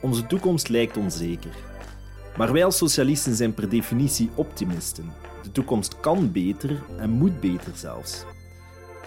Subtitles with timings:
[0.00, 1.54] Onze toekomst lijkt onzeker.
[2.36, 5.12] Maar wij als socialisten zijn per definitie optimisten.
[5.42, 8.24] De toekomst kan beter en moet beter zelfs.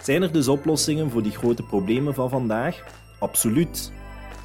[0.02, 2.84] Zijn er dus oplossingen voor die grote problemen van vandaag?
[3.18, 3.92] Absoluut.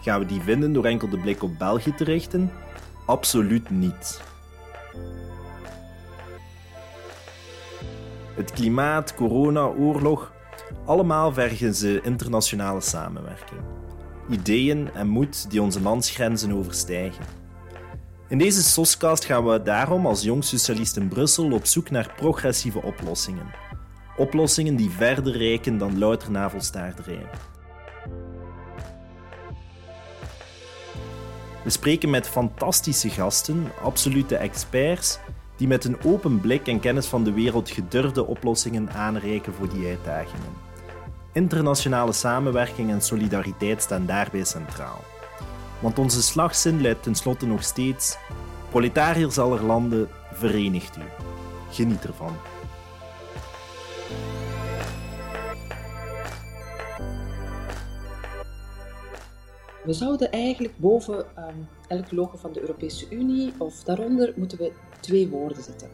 [0.02, 2.52] Gaan we die vinden door enkel de blik op België te richten?
[3.06, 4.22] Absoluut niet.
[8.36, 10.32] Het klimaat, corona, oorlog,
[10.86, 13.62] allemaal vergen ze internationale samenwerking.
[14.30, 17.26] Ideeën en moed die onze landsgrenzen overstijgen.
[18.28, 22.82] In deze SOScast gaan we daarom als jong socialist in Brussel op zoek naar progressieve
[22.82, 23.54] oplossingen.
[24.18, 27.26] Oplossingen die verder reiken dan louter navelstaarderij.
[31.64, 35.20] We spreken met fantastische gasten, absolute experts,
[35.58, 39.88] die met een open blik en kennis van de wereld gedurfde oplossingen aanreiken voor die
[39.88, 40.69] uitdagingen.
[41.40, 45.04] Internationale samenwerking en solidariteit staan daarbij centraal.
[45.82, 48.18] Want onze slagzin luidt tenslotte nog steeds:
[48.70, 51.02] proletariërs aller landen, verenigt u.
[51.72, 52.36] Geniet ervan.
[59.84, 64.72] We zouden eigenlijk boven um, elk logo van de Europese Unie of daaronder moeten we
[65.00, 65.90] twee woorden zetten.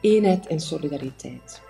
[0.00, 1.67] Eenheid en solidariteit.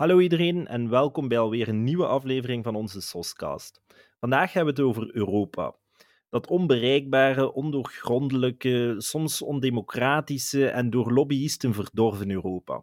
[0.00, 3.80] Hallo iedereen en welkom bij alweer een nieuwe aflevering van onze SOScast.
[4.20, 5.74] Vandaag hebben we het over Europa.
[6.28, 12.82] Dat onbereikbare, ondoorgrondelijke, soms ondemocratische en door lobbyisten verdorven Europa.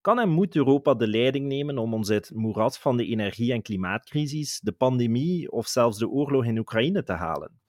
[0.00, 3.52] Kan en moet Europa de leiding nemen om ons uit het moeras van de energie-
[3.52, 7.60] en klimaatcrisis, de pandemie of zelfs de oorlog in Oekraïne te halen?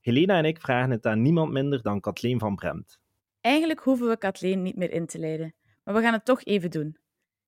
[0.00, 2.98] Helena en ik vragen het aan niemand minder dan Kathleen van Bremt.
[3.40, 5.54] Eigenlijk hoeven we Kathleen niet meer in te leiden,
[5.84, 6.96] maar we gaan het toch even doen.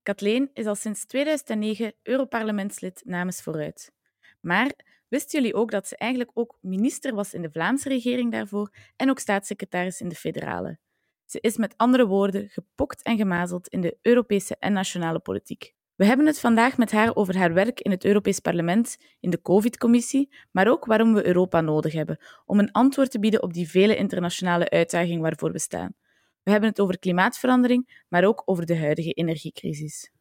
[0.03, 3.93] Kathleen is al sinds 2009 Europarlementslid namens Vooruit.
[4.41, 4.73] Maar
[5.09, 9.11] wisten jullie ook dat ze eigenlijk ook minister was in de Vlaamse regering daarvoor en
[9.11, 10.79] ook staatssecretaris in de federale?
[11.25, 15.75] Ze is met andere woorden gepokt en gemazeld in de Europese en nationale politiek.
[15.95, 19.43] We hebben het vandaag met haar over haar werk in het Europees Parlement, in de
[19.43, 23.71] COVID-commissie, maar ook waarom we Europa nodig hebben om een antwoord te bieden op die
[23.71, 25.95] vele internationale uitdagingen waarvoor we staan.
[26.43, 30.13] We hebben het over klimaatverandering, maar ook over de huidige energiecrisis.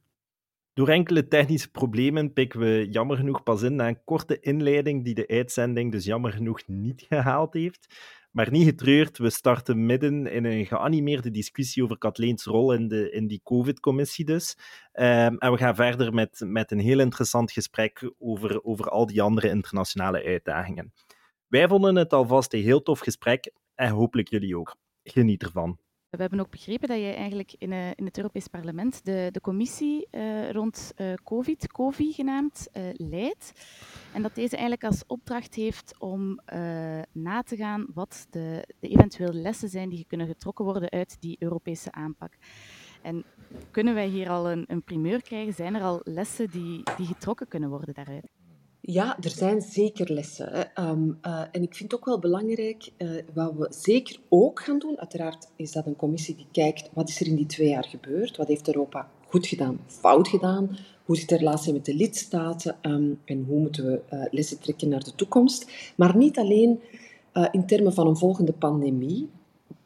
[0.73, 5.13] Door enkele technische problemen pikken we jammer genoeg pas in na een korte inleiding die
[5.13, 7.95] de uitzending dus jammer genoeg niet gehaald heeft.
[8.31, 13.11] Maar niet getreurd, we starten midden in een geanimeerde discussie over Katleens rol in, de,
[13.11, 14.57] in die COVID-commissie dus.
[14.93, 19.21] Um, en we gaan verder met, met een heel interessant gesprek over, over al die
[19.21, 20.93] andere internationale uitdagingen.
[21.47, 24.75] Wij vonden het alvast een heel tof gesprek en hopelijk jullie ook.
[25.03, 25.79] Geniet ervan.
[26.11, 29.41] We hebben ook begrepen dat jij eigenlijk in, uh, in het Europees Parlement de, de
[29.41, 33.51] commissie uh, rond uh, COVID, COVID genaamd, leidt.
[34.13, 36.39] En dat deze eigenlijk als opdracht heeft om
[37.11, 41.35] na te gaan wat de, de eventuele lessen zijn die kunnen getrokken worden uit die
[41.39, 42.33] Europese aanpak.
[43.01, 43.23] En
[43.71, 45.53] kunnen wij hier al een, een primeur krijgen?
[45.53, 48.40] Zijn er al lessen die, die getrokken kunnen worden daaruit?
[48.83, 50.49] Ja, er zijn zeker lessen.
[50.51, 50.89] Hè.
[50.89, 54.79] Um, uh, en ik vind het ook wel belangrijk, uh, wat we zeker ook gaan
[54.79, 57.85] doen, uiteraard is dat een commissie die kijkt, wat is er in die twee jaar
[57.85, 58.37] gebeurd?
[58.37, 60.77] Wat heeft Europa goed gedaan, fout gedaan?
[61.05, 62.75] Hoe zit de relatie met de lidstaten?
[62.81, 65.71] Um, en hoe moeten we uh, lessen trekken naar de toekomst?
[65.95, 66.79] Maar niet alleen
[67.51, 69.29] in termen van een volgende pandemie,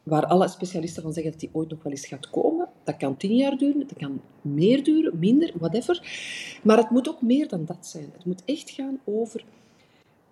[0.02, 2.68] waar alle specialisten van zeggen dat die ooit nog wel eens gaat komen.
[2.86, 6.00] Dat kan tien jaar duren, dat kan meer duren, minder, whatever.
[6.62, 8.08] Maar het moet ook meer dan dat zijn.
[8.12, 9.44] Het moet echt gaan over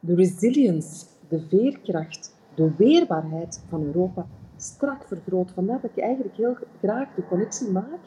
[0.00, 4.26] de resilience, de veerkracht, de weerbaarheid van Europa
[4.56, 5.50] strak vergroot.
[5.50, 8.00] Vandaar dat ik eigenlijk heel graag de connectie maak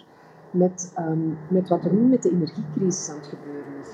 [0.51, 3.87] met, um, met wat er nu met de energiecrisis aan het gebeuren is.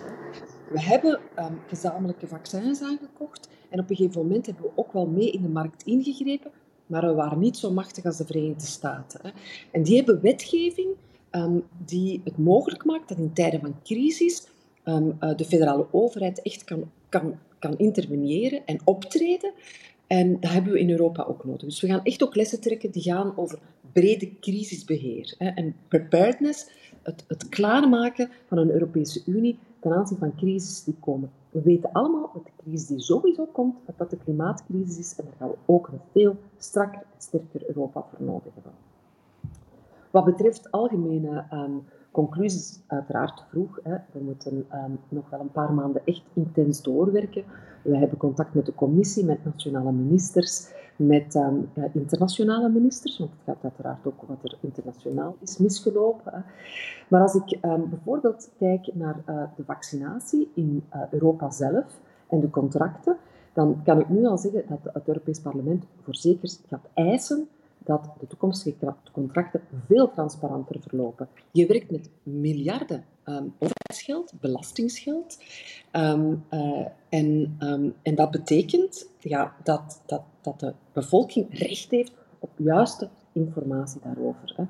[0.70, 5.08] We hebben um, gezamenlijke vaccins aangekocht en op een gegeven moment hebben we ook wel
[5.08, 6.52] mee in de markt ingegrepen,
[6.94, 9.20] maar we waren niet zo machtig als de Verenigde Staten.
[9.72, 10.90] En die hebben wetgeving
[11.32, 14.48] um, die het mogelijk maakt dat in tijden van crisis
[14.86, 19.52] um, uh, de federale overheid echt kan, kan, kan interveneren en optreden.
[20.08, 21.62] En dat hebben we in Europa ook nodig.
[21.62, 23.60] Dus we gaan echt ook lessen trekken die gaan over
[23.92, 25.36] brede crisisbeheer.
[25.38, 25.48] Hè.
[25.48, 26.70] En preparedness,
[27.04, 31.32] het, het klaarmaken van een Europese Unie ten aanzien van crisis die komen.
[31.54, 35.16] We weten allemaal dat de crisis die sowieso komt, dat dat de klimaatcrisis is.
[35.16, 38.72] En daar gaan we ook een veel strakker en sterker Europa voor nodig hebben.
[40.12, 43.80] Wat betreft algemene um, conclusies, uiteraard vroeg.
[43.84, 43.96] Hè.
[44.12, 47.44] We moeten um, nog wel een paar maanden echt intens doorwerken.
[47.82, 50.68] We hebben contact met de commissie, met nationale ministers.
[50.96, 51.56] Met ehm,
[51.92, 56.46] internationale ministers, want het gaat uiteraard ook wat er internationaal is misgelopen.
[57.08, 62.00] Maar als ik ehm, bijvoorbeeld kijk naar uh, de vaccinatie in uh, Europa zelf
[62.30, 63.18] en de contracten,
[63.54, 67.48] dan kan ik nu al zeggen dat het Europees Parlement voorzeker gaat eisen
[67.84, 71.28] dat de toekomstige contracten veel transparanter verlopen.
[71.52, 75.38] Je werkt met miljarden um, overheidsgeld, belastingsgeld.
[75.92, 76.44] Um,
[77.10, 83.10] en, um, en dat betekent ja, dat, dat, dat de bevolking recht heeft op juiste
[83.32, 84.54] informatie daarover.
[84.56, 84.64] Hè.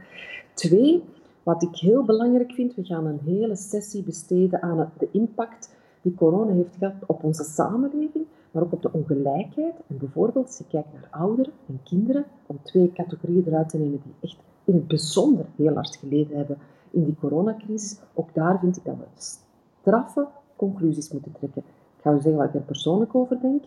[0.53, 1.03] Twee,
[1.43, 6.15] wat ik heel belangrijk vind, we gaan een hele sessie besteden aan de impact die
[6.15, 9.75] corona heeft gehad op onze samenleving, maar ook op de ongelijkheid.
[9.87, 14.13] En bijvoorbeeld, je kijkt naar ouderen en kinderen, om twee categorieën eruit te nemen die
[14.19, 16.57] echt in het bijzonder heel hard geleden hebben
[16.89, 19.05] in die coronacrisis, ook daar vind ik dat we
[19.81, 21.63] straffe conclusies moeten trekken.
[21.97, 23.63] Ik ga u zeggen wat ik er persoonlijk over denk,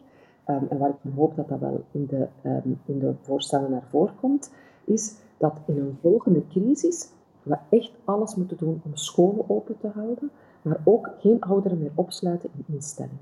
[0.46, 3.86] um, en waar ik hoop dat dat wel in de, um, in de voorstellen naar
[3.90, 4.52] voren komt,
[4.84, 7.08] is dat in een volgende crisis
[7.42, 10.30] we echt alles moeten doen om scholen open te houden,
[10.62, 13.18] maar ook geen ouderen meer opsluiten in instellingen.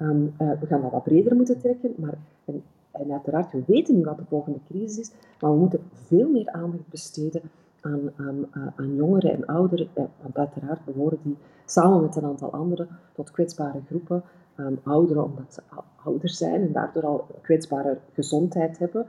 [0.00, 2.18] Um, uh, we gaan dat wat breder moeten trekken, maar
[2.92, 5.10] en, uiteraard, we weten niet wat de volgende crisis is,
[5.40, 7.42] maar we moeten veel meer aandacht besteden
[7.80, 8.46] aan, aan,
[8.76, 11.36] aan jongeren en ouderen, eh, want uiteraard behoren die
[11.66, 14.22] samen met een aantal anderen tot kwetsbare groepen.
[14.56, 15.60] Um, ouderen omdat ze
[16.04, 19.06] ouder zijn en daardoor al kwetsbare gezondheid hebben.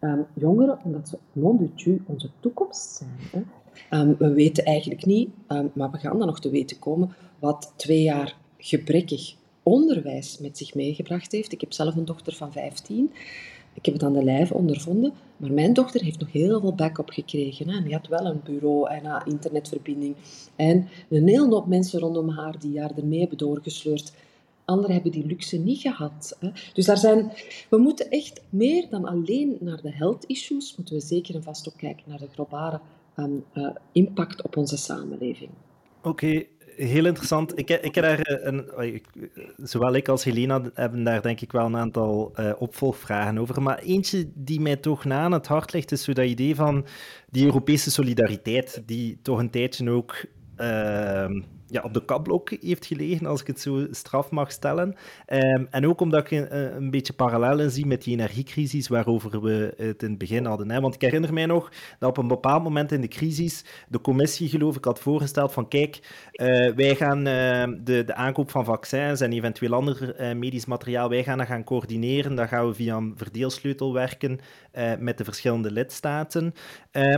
[0.00, 1.72] Um, jongeren omdat ze non
[2.06, 3.44] onze toekomst zijn.
[3.90, 4.16] Hè.
[4.16, 5.30] We weten eigenlijk niet,
[5.72, 10.74] maar we gaan dan nog te weten komen, wat twee jaar gebrekkig onderwijs met zich
[10.74, 11.52] meegebracht heeft.
[11.52, 13.10] Ik heb zelf een dochter van 15.
[13.74, 17.10] Ik heb het aan de lijve ondervonden, maar mijn dochter heeft nog heel veel backup
[17.10, 17.68] gekregen.
[17.68, 17.82] Hè.
[17.82, 20.14] Die had wel een bureau en een internetverbinding.
[20.56, 24.12] En een hele hoop mensen rondom haar die haar ermee hebben doorgesleurd.
[24.64, 26.36] Anderen hebben die luxe niet gehad.
[26.40, 26.50] Hè.
[26.74, 27.32] Dus daar zijn,
[27.70, 31.68] we moeten echt meer dan alleen naar de health issues, moeten we zeker en vast
[31.68, 32.80] ook kijken naar de globale
[33.16, 35.50] um, uh, impact op onze samenleving.
[36.02, 36.44] Oké,
[36.76, 37.58] heel interessant.
[37.58, 38.46] Ik, ik heb daar eh,
[38.76, 39.02] een,
[39.56, 43.62] zowel ik als Helena hebben daar denk ik wel een aantal uh, opvolgvragen over.
[43.62, 46.86] Maar eentje die mij toch na aan het hart ligt, is zo dat idee van
[47.30, 50.24] die Europese solidariteit, die toch een tijdje ook
[50.58, 51.30] uh,
[51.72, 54.94] ja, op de kapblok heeft gelegen, als ik het zo straf mag stellen.
[55.28, 59.74] Um, en ook omdat ik een, een, beetje parallellen zie met die energiecrisis waarover we
[59.76, 60.70] het in het begin hadden.
[60.70, 60.80] Hè.
[60.80, 64.48] Want ik herinner mij nog dat op een bepaald moment in de crisis de commissie,
[64.48, 66.00] geloof ik, had voorgesteld van kijk,
[66.32, 71.08] uh, wij gaan uh, de, de aankoop van vaccins en eventueel ander uh, medisch materiaal,
[71.08, 72.34] wij gaan dat gaan coördineren.
[72.34, 74.40] Dan gaan we via een verdeelsleutel werken
[74.98, 76.54] met de verschillende lidstaten.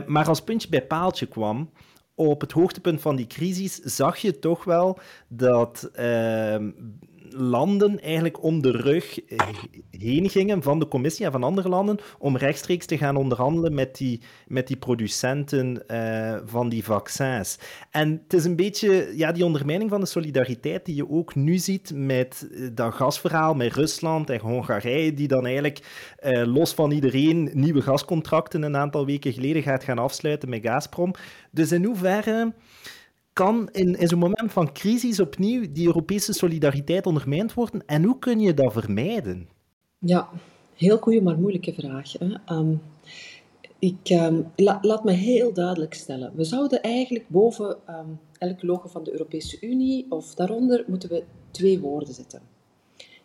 [0.07, 1.71] maar als puntje bij paaltje kwam,
[2.15, 6.57] op het hoogtepunt van die crisis zag je toch wel dat uh,
[7.37, 9.19] landen eigenlijk om de rug
[9.91, 13.97] heen gingen van de commissie en van andere landen om rechtstreeks te gaan onderhandelen met
[13.97, 17.59] die, met die producenten uh, van die vaccins.
[17.91, 21.59] En het is een beetje ja, die ondermijning van de solidariteit die je ook nu
[21.59, 26.13] ziet met eh, dat gasverhaal met Rusland en Hongarije, die dan eigenlijk
[26.45, 31.15] los van iedereen nieuwe gascontracten een aantal weken geleden gaat gaan afsluiten met Gazprom.
[31.51, 32.53] Dus in hoeverre
[33.35, 37.87] kan in, in zo'n moment van crisis opnieuw die Europese solidariteit ondermijnd worden?
[37.87, 39.49] En hoe kun je dat vermijden?
[39.99, 40.29] Ja,
[40.75, 42.13] heel goede, maar moeilijke vraag.
[42.13, 42.57] Hè?
[42.57, 42.83] Um,
[43.79, 44.09] ik,
[44.57, 46.33] la, laat me heel duidelijk stellen.
[46.35, 51.25] We zouden eigenlijk boven um, elk logo van de Europese Unie of daaronder moeten we
[51.51, 52.41] twee woorden zetten.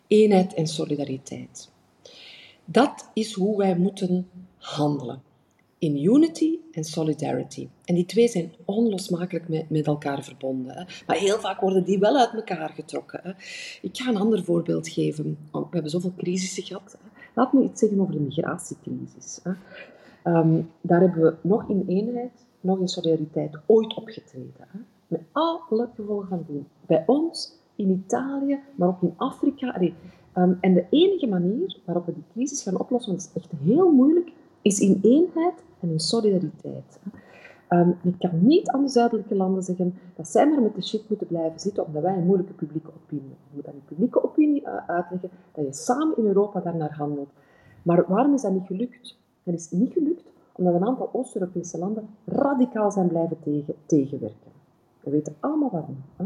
[0.08, 1.72] Eenheid en solidariteit.
[2.66, 5.22] Dat is hoe wij moeten handelen
[5.79, 7.67] in unity en solidarity.
[7.86, 10.75] En die twee zijn onlosmakelijk met, met elkaar verbonden.
[10.75, 10.83] Hè.
[11.07, 13.19] Maar heel vaak worden die wel uit elkaar getrokken.
[13.24, 13.31] Hè.
[13.81, 15.38] Ik ga een ander voorbeeld geven.
[15.51, 16.98] We hebben zoveel crisissen gehad.
[17.01, 17.09] Hè.
[17.33, 19.39] Laat me iets zeggen over de migratiecrisis.
[19.43, 19.51] Hè.
[20.38, 24.67] Um, daar hebben we nog in eenheid, nog in solidariteit ooit opgetreden.
[24.67, 24.79] Hè.
[25.07, 26.67] Met alle gevolgen van dien.
[26.86, 29.81] Bij ons, in Italië, maar ook in Afrika.
[29.81, 33.62] Um, en de enige manier waarop we die crisis gaan oplossen, want het is echt
[33.63, 34.31] heel moeilijk,
[34.62, 37.00] is in eenheid en in solidariteit.
[37.70, 41.10] Um, je kan niet aan de zuidelijke landen zeggen dat zij maar met de shit
[41.10, 43.48] moeten blijven zitten omdat wij een moeilijke publieke opinie hebben.
[43.50, 47.30] Je moet aan die publieke opinie uh, uitleggen dat je samen in Europa daarnaar handelt.
[47.84, 49.18] Maar waarom is dat niet gelukt?
[49.44, 54.51] Dat is niet gelukt omdat een aantal Oost-Europese landen radicaal zijn blijven tegen, tegenwerken.
[55.00, 55.98] We weten allemaal waarom.
[56.16, 56.25] Hè?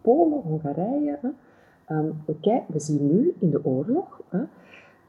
[0.00, 1.18] Polen, Hongarije.
[1.20, 1.28] Hè?
[1.96, 2.22] Um,
[2.66, 4.42] we, zien nu in de oorlog hè,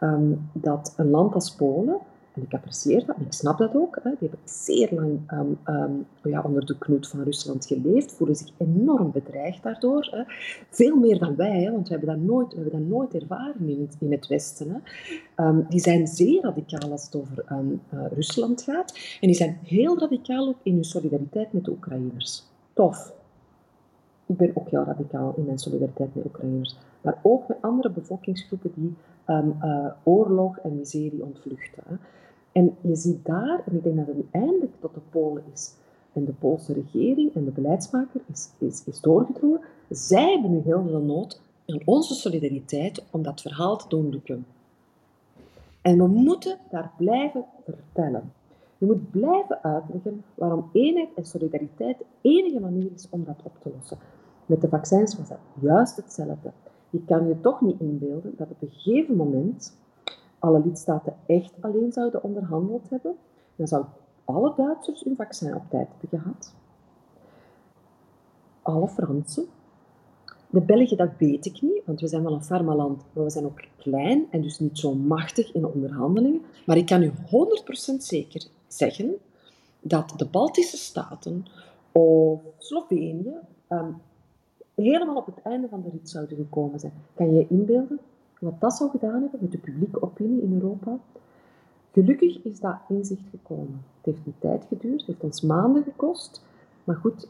[0.08, 1.98] um, dat een land als Polen
[2.34, 4.00] En ik apprecieer dat, en ik snap dat ook.
[4.04, 4.10] Hè.
[4.10, 8.50] Die hebben zeer lang um, um, ja, onder de knoet van Rusland geleefd, voelen zich
[8.58, 10.08] enorm bedreigd daardoor.
[10.12, 10.24] Hè.
[10.70, 13.90] Veel meer dan wij, hè, want we hebben dat nooit, we hebben dat nooit ervaren
[14.00, 14.70] in het, Westen.
[14.70, 15.48] Hè.
[15.48, 19.18] Um, die zijn zeer radicaal als het over uh, Rusland gaat.
[19.22, 22.44] En die zijn heel radicaal ook in hun solidariteit met de Oekraïners.
[22.74, 23.13] Tof.
[24.25, 26.77] Ik ben ook heel radicaal in mijn solidariteit met Oekraïners.
[27.01, 28.96] Maar ook met andere bevolkingsgroepen die
[29.27, 32.00] uh, oorlog en miserie ontvluchten.
[32.51, 35.74] En je ziet daar, en ik denk dat het eindelijk tot de Polen is,
[36.13, 39.62] en de Poolse regering en de beleidsmaker is, is, is doorgedrongen.
[39.89, 44.46] Zij hebben nu heel veel nood aan onze solidariteit om dat verhaal te doen lukken.
[45.82, 48.32] En we moeten daar blijven vertellen.
[48.77, 53.58] Je moet blijven uitleggen waarom eenheid en solidariteit de enige manier is om dat op
[53.60, 53.98] te lossen.
[54.46, 56.51] Met de vaccins was dat juist hetzelfde.
[56.89, 59.77] Je kan je toch niet inbeelden dat op een gegeven moment
[60.39, 63.15] alle lidstaten echt alleen zouden onderhandeld hebben,
[63.56, 63.92] dan zouden
[64.25, 66.53] alle Duitsers hun vaccin op tijd hebben gehad.
[68.62, 69.46] Alle Fransen.
[70.50, 73.46] De Belgen, dat weet ik niet, want we zijn wel een farmaland, maar we zijn
[73.46, 76.42] ook klein en dus niet zo machtig in onderhandelingen.
[76.65, 77.13] Maar ik kan u 100%
[77.98, 79.15] zeker zeggen
[79.80, 81.46] dat de Baltische Staten
[81.92, 83.36] of Slovenië
[83.70, 84.01] um,
[84.75, 86.94] helemaal op het einde van de rit zouden gekomen zijn.
[87.13, 88.00] Kan je je inbeelden
[88.39, 90.98] wat dat zou gedaan hebben met de publieke opinie in Europa.
[91.92, 93.84] Gelukkig is dat inzicht gekomen.
[93.98, 96.42] Het heeft een tijd geduurd, het heeft ons maanden gekost.
[96.84, 97.27] Maar goed,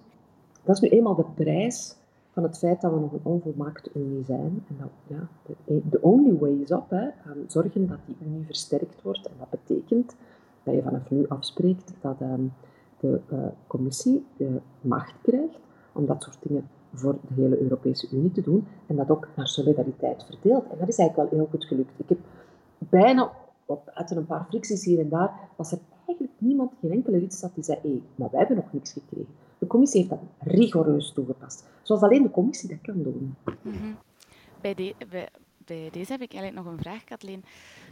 [0.64, 1.96] dat is nu eenmaal de prijs
[2.32, 4.66] van het feit dat we nog een onvolmaakte Unie zijn.
[4.68, 5.28] En dat, ja,
[5.66, 6.90] de, only way is up.
[6.90, 7.08] Hè.
[7.48, 9.28] Zorgen dat die Unie versterkt wordt.
[9.28, 10.16] En dat betekent
[10.64, 12.54] dat je vanaf nu afspreekt dat um,
[13.00, 15.60] de uh, commissie de macht krijgt
[15.92, 19.48] om dat soort dingen voor de hele Europese Unie te doen en dat ook naar
[19.48, 20.64] solidariteit verdeelt.
[20.70, 21.92] En dat is eigenlijk wel heel goed gelukt.
[21.98, 22.18] Ik heb
[22.78, 23.32] bijna,
[23.66, 27.56] op, uit een paar fricties hier en daar, was er eigenlijk niemand, geen enkele lidstaat
[27.56, 29.34] die zei, hé, maar wij hebben nog niks gekregen.
[29.58, 31.66] De commissie heeft dat rigoureus toegepast.
[31.82, 33.36] Zoals alleen de commissie dat kan doen.
[33.62, 33.96] -hmm.
[34.62, 34.94] bij, de,
[35.66, 37.44] bij, deze heb ik eigenlijk nog een vraag, Kathleen.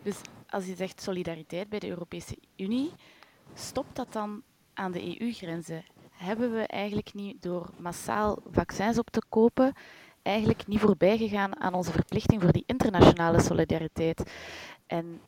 [0.04, 0.16] Dus
[0.50, 2.92] als je zegt solidariteit bij de Europese Unie,
[3.54, 5.84] stopt dat dan aan de EU-grenzen?
[6.22, 9.74] hebben we eigenlijk niet door massaal vaccins op te kopen,
[10.22, 14.32] eigenlijk niet voorbij gegaan aan onze verplichting voor die internationale solidariteit.
[14.88, 15.22] En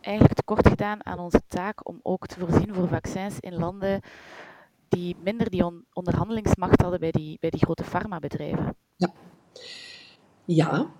[0.00, 4.00] eigenlijk tekort gedaan aan onze taak om ook te voorzien voor vaccins in landen
[4.88, 8.76] die minder die onderhandelingsmacht hadden bij die, bij die grote farmabedrijven.
[8.96, 9.12] Ja.
[10.44, 10.90] ja,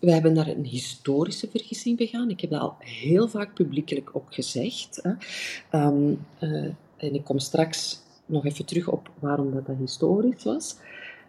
[0.00, 2.30] we hebben daar een historische vergissing begaan.
[2.30, 5.00] Ik heb dat al heel vaak publiekelijk ook gezegd.
[5.02, 5.12] Hè.
[5.86, 6.64] Um, uh,
[6.96, 10.76] en ik kom straks nog even terug op waarom dat, dat historisch was.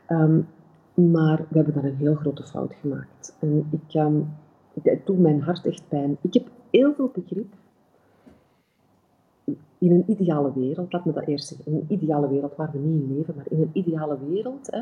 [0.09, 0.47] Um,
[0.93, 3.35] maar we hebben daar een heel grote fout gemaakt.
[3.39, 4.01] En ik,
[4.83, 6.17] het doet mijn hart echt pijn.
[6.21, 7.53] Ik heb heel veel begrip
[9.79, 12.77] in een ideale wereld, laat me dat eerst zeggen, in een ideale wereld waar we
[12.77, 14.81] niet in leven, maar in een ideale wereld hè,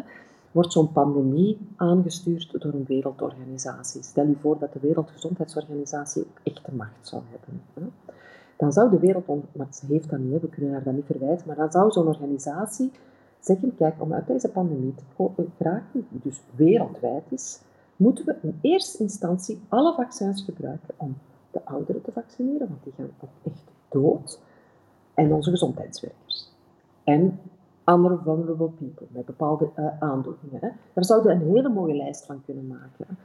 [0.56, 4.04] wordt zo'n pandemie aangestuurd door een wereldorganisatie.
[4.04, 7.62] Stel u voor dat de Wereldgezondheidsorganisatie ook echt macht zou hebben.
[7.74, 8.14] Hè
[8.58, 11.48] dan zou de wereld, maar ze heeft dat niet, we kunnen haar dat niet verwijten,
[11.48, 12.92] maar dan zou zo'n organisatie
[13.40, 17.60] zeggen, kijk, om uit deze pandemie te geraken, die dus wereldwijd is,
[17.96, 21.18] moeten we in eerste instantie alle vaccins gebruiken om
[21.52, 24.40] de ouderen te vaccineren, want die gaan ook echt dood,
[25.14, 26.52] en onze gezondheidswerkers.
[27.04, 27.40] En
[27.86, 30.74] andere vulnerable people met bepaalde uh, aandoeningen.
[30.94, 33.18] Daar zouden we een hele mooie lijst van kunnen maken.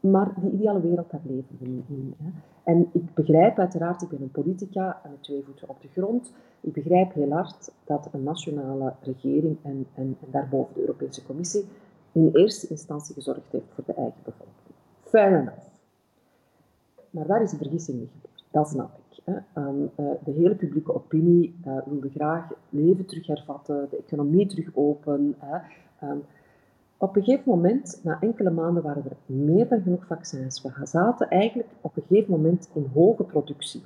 [0.00, 2.14] Maar die ideale wereld, daar leven we niet in.
[2.18, 2.30] Hè.
[2.62, 6.32] En ik begrijp uiteraard, ik ben een politica met twee voeten op de grond.
[6.60, 11.64] Ik begrijp heel hard dat een nationale regering en, en, en daarboven de Europese Commissie
[12.12, 14.76] in eerste instantie gezorgd heeft voor de eigen bevolking.
[15.02, 15.70] Fair enough.
[17.10, 18.44] Maar daar is een vergissing mee gebeurd.
[18.50, 19.01] Dat snap ik.
[19.24, 24.70] Um, uh, de hele publieke opinie uh, wilde graag leven terug hervatten, de economie terug
[24.74, 25.36] open.
[26.02, 26.24] Um,
[26.96, 30.62] op een gegeven moment, na enkele maanden, waren er meer dan genoeg vaccins.
[30.62, 33.82] We zaten eigenlijk op een gegeven moment in hoge productie.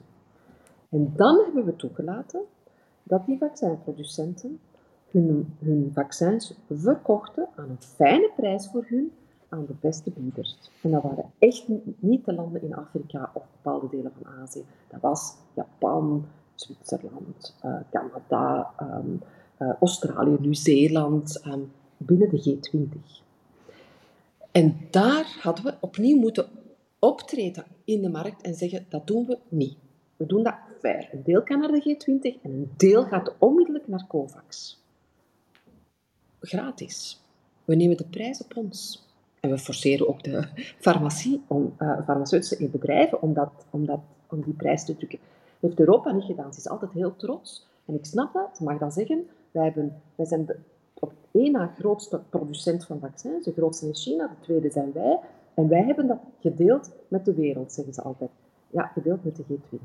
[0.89, 2.41] En dan hebben we toegelaten
[3.03, 4.59] dat die vaccinproducenten
[5.11, 9.13] hun, hun vaccins verkochten aan een fijne prijs voor hun
[9.57, 10.57] aan de beste bieders.
[10.83, 11.65] En dat waren echt
[11.99, 14.65] niet de landen in Afrika of bepaalde delen van Azië.
[14.89, 19.23] Dat was Japan, Zwitserland, uh, Canada, um,
[19.59, 21.43] uh, Australië, Nieuw-Zeeland.
[21.47, 23.25] Um, binnen de G20.
[24.51, 26.49] En daar hadden we opnieuw moeten
[26.99, 29.77] optreden in de markt en zeggen, dat doen we niet.
[30.17, 31.09] We doen dat fair.
[31.13, 34.81] Een deel kan naar de G20 en een deel gaat onmiddellijk naar COVAX.
[36.41, 37.21] Gratis.
[37.65, 39.06] We nemen de prijs op ons.
[39.47, 40.49] En we forceren ook de
[40.79, 45.19] farmacie, om, uh, farmaceutische bedrijven om, dat, om, dat, om die prijs te drukken.
[45.61, 46.53] heeft Europa niet gedaan.
[46.53, 47.67] Ze is altijd heel trots.
[47.85, 49.27] En ik snap dat, ze mag dat zeggen.
[49.51, 50.57] Wij, hebben, wij zijn de
[50.95, 53.45] op één na grootste producent van vaccins.
[53.45, 55.19] De grootste is China, de tweede zijn wij.
[55.55, 58.31] En wij hebben dat gedeeld met de wereld, zeggen ze altijd.
[58.71, 59.79] Ja, gedeeld met de G20.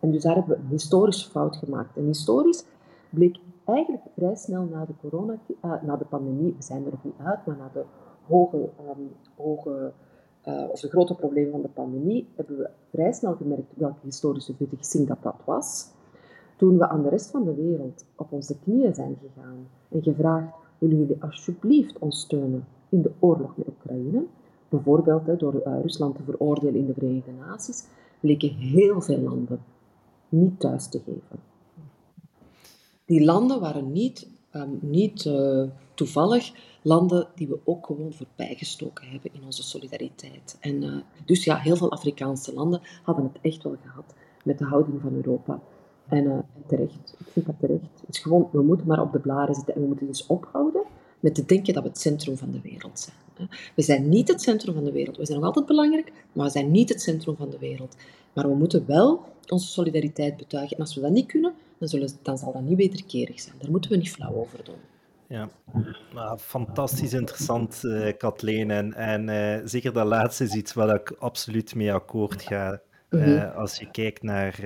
[0.00, 1.96] En dus daar hebben we een historische fout gemaakt.
[1.96, 2.64] En historisch
[3.10, 7.04] bleek eigenlijk vrij snel na de corona, uh, na de pandemie, we zijn er nog
[7.04, 7.84] niet uit, maar na de
[9.36, 9.92] hoge,
[10.48, 15.22] um, grote problemen van de pandemie, hebben we vrij snel gemerkt welke historische vergissing dat
[15.22, 15.86] dat was.
[16.56, 20.54] Toen we aan de rest van de wereld op onze knieën zijn gegaan en gevraagd,
[20.78, 24.24] willen jullie alsjeblieft ons steunen in de oorlog met Oekraïne,
[24.68, 27.84] bijvoorbeeld hè, door uh, Rusland te veroordelen in de Verenigde Naties,
[28.20, 29.60] bleken heel veel landen
[30.28, 31.40] niet thuis te geven.
[33.04, 39.30] Die landen waren niet, um, niet uh, toevallig landen die we ook gewoon voorbijgestoken hebben
[39.34, 40.56] in onze solidariteit.
[40.60, 44.64] En uh, dus ja, heel veel Afrikaanse landen hadden het echt wel gehad met de
[44.64, 45.60] houding van Europa.
[46.08, 48.00] En, uh, terecht, ik vind dat terecht.
[48.00, 50.82] Het is gewoon, we moeten maar op de blaren zitten en we moeten dus ophouden
[51.20, 53.16] met te denken dat we het centrum van de wereld zijn.
[53.74, 55.16] We zijn niet het centrum van de wereld.
[55.16, 57.96] We zijn nog altijd belangrijk, maar we zijn niet het centrum van de wereld.
[58.32, 60.76] Maar we moeten wel onze solidariteit betuigen.
[60.76, 63.54] En als we dat niet kunnen, dan, zullen, dan zal dat niet wederkerig zijn.
[63.58, 64.74] Daar moeten we niet flauw over doen.
[65.32, 65.48] Ja,
[66.14, 68.70] maar fantastisch interessant, uh, Kathleen.
[68.70, 72.80] En, en uh, zeker dat laatste is iets waar ik absoluut mee akkoord ga.
[73.10, 73.50] Uh, mm -hmm.
[73.50, 74.60] Als je kijkt naar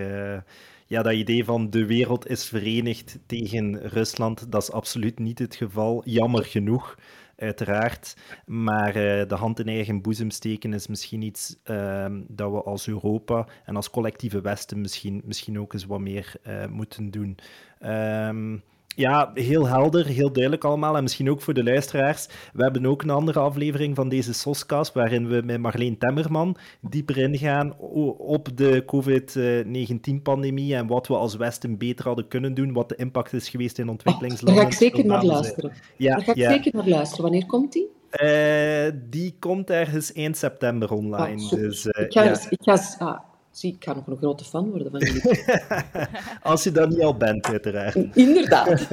[0.87, 5.55] ja, dat idee van de wereld is verenigd tegen Rusland, dat is absoluut niet het
[5.55, 6.03] geval.
[6.05, 6.97] Jammer genoeg
[7.37, 8.17] uiteraard.
[8.47, 12.89] Maar uh, de hand in eigen boezem steken is misschien iets uh, dat we als
[12.89, 17.39] Europa en als collectieve Westen misschien, misschien ook eens wat meer uh, moeten doen.
[17.85, 18.63] Um,
[18.97, 20.97] ja, heel helder, heel duidelijk allemaal.
[20.97, 22.29] En misschien ook voor de luisteraars.
[22.53, 27.19] We hebben ook een andere aflevering van deze SOScast, waarin we met Marleen Temmerman dieper
[27.19, 27.79] ingaan
[28.19, 33.33] op de COVID-19-pandemie en wat we als Westen beter hadden kunnen doen, wat de impact
[33.33, 34.55] is geweest in ontwikkelingslanden.
[34.55, 35.73] Oh, daar ga ik zeker naar luisteren.
[35.97, 36.51] Ja, daar ga ik ja.
[36.51, 37.23] zeker naar luisteren.
[37.23, 37.95] Wanneer komt die?
[38.23, 41.43] Uh, die komt ergens eind september online.
[41.43, 42.37] Oh, dus, uh, ik ga, ja.
[42.49, 43.19] ik ga ah,
[43.57, 45.45] Zie, ik ga nog een grote fan worden van jullie.
[46.43, 47.95] Als je dat niet al bent, uiteraard.
[48.15, 48.89] Inderdaad.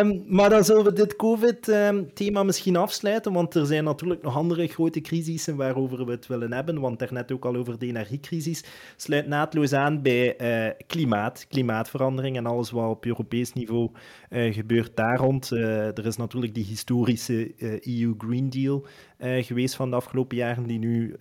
[0.00, 4.66] um, maar dan zullen we dit COVID-thema misschien afsluiten, want er zijn natuurlijk nog andere
[4.66, 8.64] grote crisissen waarover we het willen hebben, want daarnet ook al over de energiecrisis.
[8.96, 13.90] Sluit naadloos aan bij uh, klimaat, klimaatverandering en alles wat op Europees niveau
[14.34, 15.50] gebeurt daar rond.
[15.50, 18.86] Uh, er is natuurlijk die historische EU Green Deal
[19.18, 21.16] geweest van de afgelopen jaren, die nu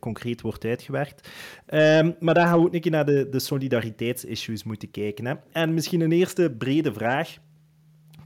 [0.00, 1.28] concreet wordt uitgewerkt.
[1.74, 5.26] Um, maar daar gaan we ook een keer naar de, de solidariteitsissues moeten kijken.
[5.26, 5.34] Hè.
[5.52, 7.38] En misschien een eerste brede vraag.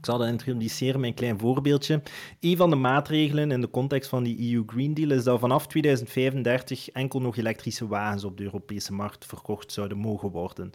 [0.05, 2.03] Ik zal dat introduceren met een klein voorbeeldje.
[2.41, 5.67] Een van de maatregelen in de context van die EU Green Deal is dat vanaf
[5.67, 10.73] 2035 enkel nog elektrische wagens op de Europese markt verkocht zouden mogen worden.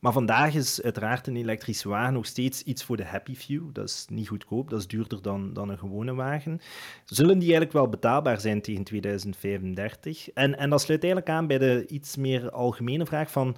[0.00, 3.72] Maar vandaag is uiteraard een elektrische wagen nog steeds iets voor de happy few.
[3.72, 6.60] Dat is niet goedkoop, dat is duurder dan, dan een gewone wagen.
[7.04, 10.30] Zullen die eigenlijk wel betaalbaar zijn tegen 2035?
[10.30, 13.56] En, en dat sluit eigenlijk aan bij de iets meer algemene vraag van...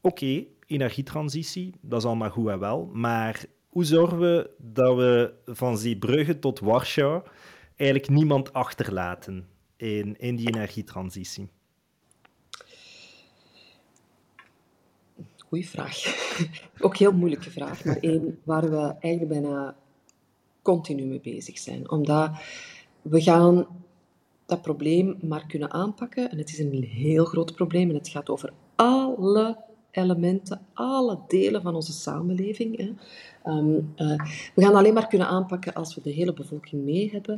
[0.00, 5.78] Oké, energietransitie, dat is allemaal goed en wel, maar hoe zorgen we dat we van
[5.78, 7.22] Zeebrugge tot Warschau
[7.76, 11.48] eigenlijk niemand achterlaten in, in die energietransitie?
[15.54, 15.98] Goeie vraag.
[16.84, 19.76] Ook heel moeilijke vraag, maar één waar we eigenlijk bijna
[20.62, 21.90] continu mee bezig zijn.
[21.90, 22.30] Omdat
[23.02, 23.66] we gaan
[24.46, 26.30] dat probleem maar kunnen aanpakken.
[26.30, 29.56] En het is een heel groot probleem en het gaat over alle
[29.96, 32.76] elementen, alle delen van onze samenleving.
[32.76, 32.92] Hè.
[33.52, 34.20] Um, uh,
[34.54, 37.34] we gaan alleen maar kunnen aanpakken als we de hele bevolking mee hebben.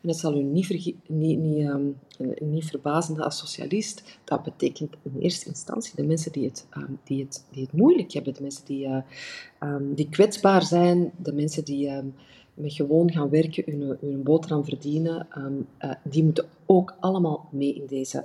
[0.00, 1.96] En dat zal u niet, niet, niet, um,
[2.38, 4.18] niet verbazen als socialist.
[4.24, 8.12] Dat betekent in eerste instantie de mensen die het, um, die het, die het moeilijk
[8.12, 11.90] hebben, de mensen die, uh, die kwetsbaar zijn, de mensen die
[12.60, 17.74] met gewoon gaan werken, hun, hun boterham verdienen, um, uh, die moeten ook allemaal mee
[17.74, 18.24] in deze,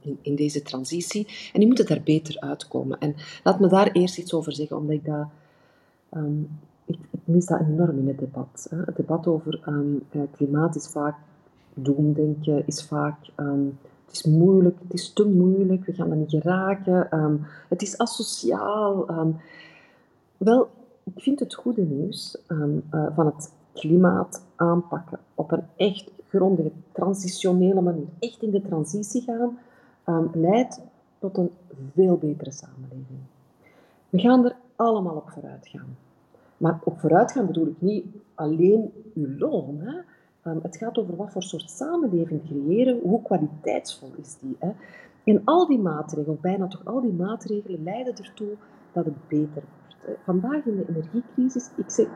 [0.00, 1.26] um, in, deze transitie.
[1.26, 2.98] En die moeten daar beter uitkomen.
[2.98, 3.14] En
[3.44, 5.26] laat me daar eerst iets over zeggen, omdat ik dat...
[6.14, 6.48] Um,
[6.84, 8.66] ik, ik, mis dat enorm in het debat.
[8.70, 8.76] Hè.
[8.76, 9.60] Het debat over
[10.12, 11.16] uh, klimaat is vaak
[11.74, 13.18] doemdenken, is vaak...
[14.06, 17.08] het is moeilijk, het is te moeilijk, we gaan dat niet geraken.
[17.68, 19.06] het is asociaal.
[20.36, 20.68] wel,
[21.04, 27.80] ik vind het goede nieuws uh, van het klimaat aanpakken op een echt grondige, transitionele
[27.80, 29.58] manier, echt in de transitie gaan,
[30.06, 30.80] um, leidt
[31.18, 31.50] tot een
[31.94, 33.18] veel betere samenleving.
[34.10, 35.96] We gaan er allemaal op vooruit gaan.
[36.56, 39.80] Maar op vooruit gaan bedoel ik niet alleen uw loon.
[40.46, 44.56] Um, het gaat over wat voor soort samenleving creëren, hoe kwaliteitsvol is die.
[44.58, 44.70] Hè?
[45.24, 48.52] En al die maatregelen, bijna toch al die maatregelen, leiden ertoe
[48.92, 50.20] dat het beter wordt.
[50.24, 52.06] Vandaag in de energiecrisis, ik, zeg,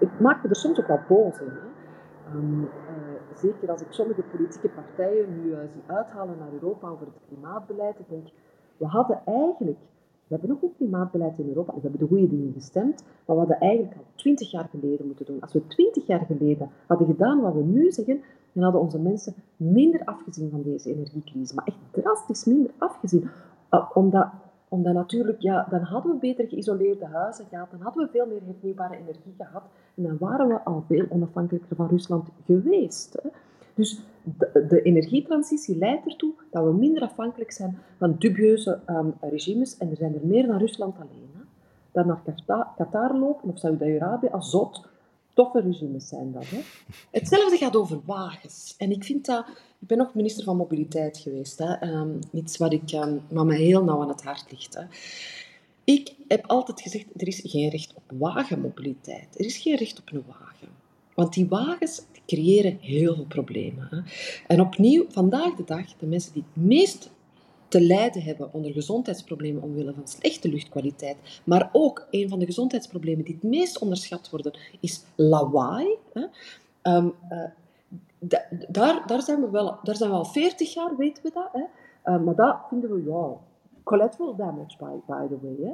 [0.00, 1.48] ik, maak me er soms ook wel boos in.
[1.48, 1.72] Hè.
[2.34, 2.68] Um, uh,
[3.34, 7.98] zeker als ik sommige politieke partijen nu uh, zie uithalen naar Europa over het klimaatbeleid,
[7.98, 8.26] ik denk,
[8.76, 9.78] we hadden eigenlijk
[10.26, 11.74] we hebben nog goed klimaatbeleid in Europa.
[11.74, 15.26] We hebben de goede dingen gestemd, maar we hadden eigenlijk al twintig jaar geleden moeten
[15.26, 15.40] doen.
[15.40, 18.22] Als we twintig jaar geleden hadden gedaan wat we nu zeggen,
[18.52, 21.52] dan hadden onze mensen minder afgezien van deze energiecrisis.
[21.52, 23.30] Maar echt drastisch minder afgezien.
[23.70, 24.26] Uh, omdat,
[24.74, 28.40] omdat natuurlijk, ja, dan hadden we beter geïsoleerde huizen gehad, dan hadden we veel meer
[28.46, 29.62] hernieuwbare energie gehad
[29.94, 33.18] en dan waren we al veel onafhankelijker van Rusland geweest.
[33.22, 33.28] Hè.
[33.74, 34.00] Dus
[34.68, 39.76] de, energietransitie leidt ertoe dat we minder afhankelijk zijn van dubieuze um, regimes.
[39.78, 41.30] En er zijn er meer dan Rusland alleen.
[41.92, 42.04] Hè.
[42.04, 42.22] Naar
[42.76, 44.88] Qatar, lopen of Saudi-Arabië als zot.
[45.34, 46.46] Toffe regimes zijn dat.
[46.46, 46.60] Hè.
[47.10, 48.74] Hetzelfde gaat over wagens.
[48.78, 49.46] En ik vind dat...
[49.80, 51.58] Ik ben ook minister van Mobiliteit geweest.
[51.58, 51.92] Hè.
[51.92, 54.74] Um, iets wat, ik, um, wat mij heel nauw aan het hart ligt.
[54.74, 54.82] Hè.
[55.84, 59.38] Ik heb altijd gezegd, er is geen recht op wagenmobiliteit.
[59.38, 60.68] Er is geen recht op een wagen.
[61.14, 63.88] Want die wagens creëren heel veel problemen.
[63.90, 63.98] Hè.
[64.46, 67.10] En opnieuw, vandaag de dag, de mensen die het meest
[67.74, 73.24] te lijden hebben onder gezondheidsproblemen omwille van slechte luchtkwaliteit, maar ook een van de gezondheidsproblemen
[73.24, 75.96] die het meest onderschat worden, is lawaai.
[76.82, 77.44] Um, uh,
[78.68, 81.48] daar, daar, zijn we wel, daar zijn we al 40 jaar, weten we dat.
[81.52, 81.64] Hè.
[82.12, 83.36] Uh, maar dat vinden we, ja,
[83.82, 85.68] collateral damage, by, by the way.
[85.68, 85.72] Hè.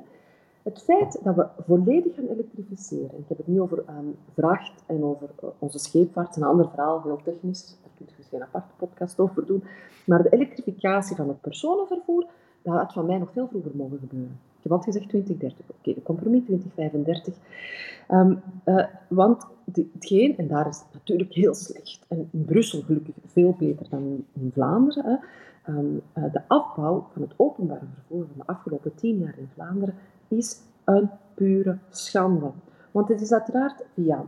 [0.62, 5.04] Het feit dat we volledig gaan elektrificeren, ik heb het niet over um, vracht en
[5.04, 9.18] over uh, onze scheepvaart, een ander verhaal, heel technisch, daar kun je geen aparte podcast
[9.18, 9.64] over doen,
[10.04, 12.26] maar de elektrificatie van het personenvervoer,
[12.62, 14.38] dat had van mij nog veel vroeger mogen gebeuren.
[14.56, 17.34] Ik heb altijd gezegd 2030, oké, de compromis 2035.
[18.10, 23.56] Um, uh, want hetgeen, en daar is natuurlijk heel slecht, en in Brussel gelukkig veel
[23.58, 25.16] beter dan in Vlaanderen, hè,
[25.72, 29.94] um, uh, de afbouw van het openbare vervoer van de afgelopen tien jaar in Vlaanderen
[30.30, 32.50] is een pure schande.
[32.90, 34.24] Want het is uiteraard via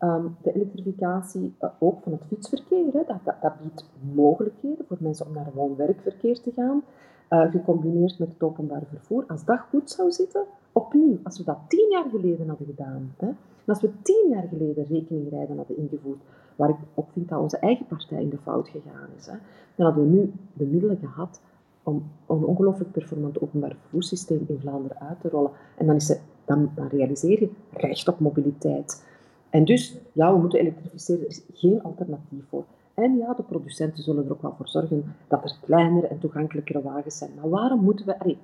[0.00, 2.92] um, de elektrificatie uh, ook van het fietsverkeer.
[2.92, 3.02] Hè.
[3.06, 6.82] Dat, dat, biedt mogelijkheden voor mensen om naar woon-werkverkeer te gaan,
[7.30, 9.24] uh, gecombineerd met het openbaar vervoer.
[9.28, 13.28] Als dat goed zou zitten, opnieuw, als we dat tien jaar geleden hadden gedaan, hè,
[13.66, 16.20] als we tien jaar geleden rekeningrijden hadden ingevoerd,
[16.56, 19.36] waar ik ook vind dat onze eigen partij in de fout gegaan is, hè,
[19.74, 21.40] dan hadden we nu de middelen gehad
[21.84, 25.50] om een ongelooflijk performant openbaar vervoerssysteem in Vlaanderen uit te rollen.
[25.76, 29.04] En dan, is het, dan, dan realiseer je recht op mobiliteit.
[29.50, 31.20] En dus, ja, we moeten elektrificeren.
[31.20, 32.64] Er is geen alternatief voor.
[32.94, 36.82] En ja, de producenten zullen er ook wel voor zorgen dat er kleinere en toegankelijkere
[36.82, 37.30] wagens zijn.
[37.34, 38.36] Maar waarom moeten we...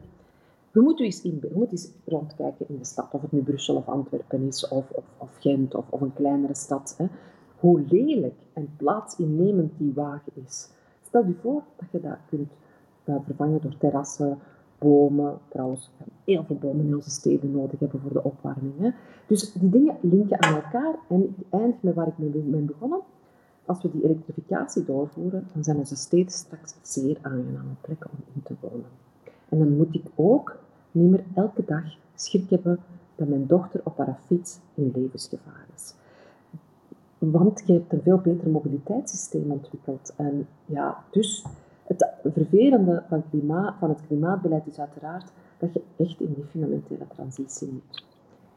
[0.71, 3.77] We moeten eens, in, we moeten eens rondkijken in de stad, of het nu Brussel
[3.77, 6.95] of Antwerpen is, of, of, Gent, of, of, een kleinere stad.
[6.99, 7.07] Hè.
[7.59, 10.69] Hoe lelijk en plaatsinnemend die wagen is.
[11.07, 12.51] Stel je voor dat je dat kunt
[13.25, 14.39] vervangen door terrassen,
[14.79, 15.39] bomen.
[15.49, 18.73] Trouwens, we heel veel bomen in onze steden nodig hebben voor de opwarming.
[18.79, 18.91] Hè.
[19.27, 20.95] Dus die dingen linken aan elkaar.
[21.09, 23.01] En ik eindig met waar ik mee ben begonnen.
[23.65, 28.43] Als we die elektrificatie doorvoeren, dan zijn onze steden straks zeer aangename plekken om in
[28.43, 28.91] te wonen.
[29.49, 30.57] En dan moet ik ook
[30.91, 32.79] niet meer elke dag schrik hebben
[33.15, 35.95] dat mijn dochter op haar fiets in levensgevaar is.
[37.19, 40.13] Want je hebt een veel beter mobiliteitssysteem ontwikkeld.
[40.17, 41.45] En ja, dus
[41.99, 47.07] het vervelende van, klimaat, van het klimaatbeleid is uiteraard dat je echt in die fundamentele
[47.15, 48.05] transitie moet.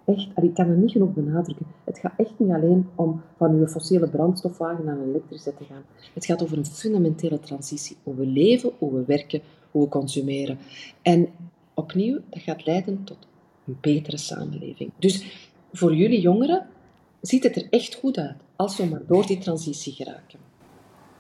[0.06, 1.66] Echt, ik kan het niet genoeg benadrukken.
[1.84, 5.84] Het gaat echt niet alleen om van uw fossiele brandstofwagen naar een elektrische te gaan.
[6.14, 7.98] Het gaat over een fundamentele transitie.
[8.04, 9.42] Hoe we leven, hoe we werken,
[9.72, 10.58] hoe we consumeren.
[11.02, 11.28] En
[11.74, 13.18] opnieuw, dat gaat leiden tot
[13.66, 14.92] een betere samenleving.
[15.00, 16.68] Dus voor jullie jongeren
[17.22, 20.40] ziet het er echt goed uit als we maar door die transitie geraken.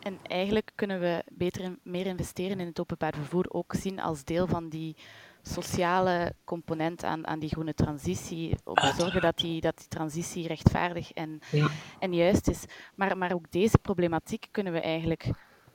[0.03, 4.47] En eigenlijk kunnen we beter meer investeren in het openbaar vervoer ook zien als deel
[4.47, 4.95] van die
[5.41, 8.55] sociale component aan, aan die groene transitie.
[8.63, 11.67] Om te zorgen dat die, dat die transitie rechtvaardig en, ja.
[11.99, 12.63] en juist is.
[12.95, 15.29] Maar, maar ook deze problematiek kunnen we eigenlijk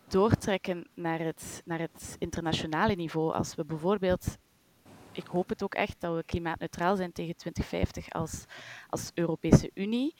[0.09, 3.35] doortrekken naar het, naar het internationale niveau.
[3.35, 4.37] Als we bijvoorbeeld
[5.13, 8.45] ik hoop het ook echt dat we klimaatneutraal zijn tegen 2050 als,
[8.89, 10.15] als Europese Unie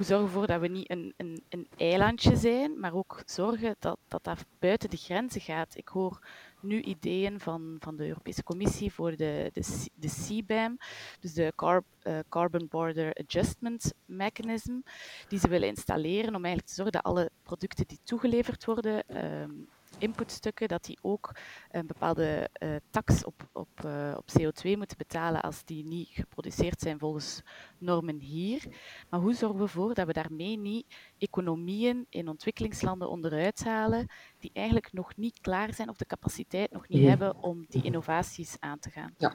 [0.00, 3.76] hoe zorgen we ervoor dat we niet een, een, een eilandje zijn, maar ook zorgen
[3.78, 5.76] dat, dat dat buiten de grenzen gaat.
[5.76, 6.26] Ik hoor
[6.60, 10.78] nu ideeën van, van de Europese Commissie voor de, de, de CBAM,
[11.20, 14.80] dus de Carb, uh, Carbon Border Adjustment Mechanism,
[15.28, 19.68] die ze willen installeren om eigenlijk te zorgen dat alle producten die toegeleverd worden, um,
[20.00, 21.34] inputstukken, dat die ook
[21.70, 26.80] een bepaalde uh, tax op, op, uh, op CO2 moeten betalen als die niet geproduceerd
[26.80, 27.42] zijn volgens
[27.78, 28.64] normen hier.
[29.10, 30.86] Maar hoe zorgen we ervoor dat we daarmee niet
[31.18, 34.06] economieën in ontwikkelingslanden onderuit halen
[34.38, 38.56] die eigenlijk nog niet klaar zijn of de capaciteit nog niet hebben om die innovaties
[38.58, 39.14] aan te gaan?
[39.16, 39.34] Ja.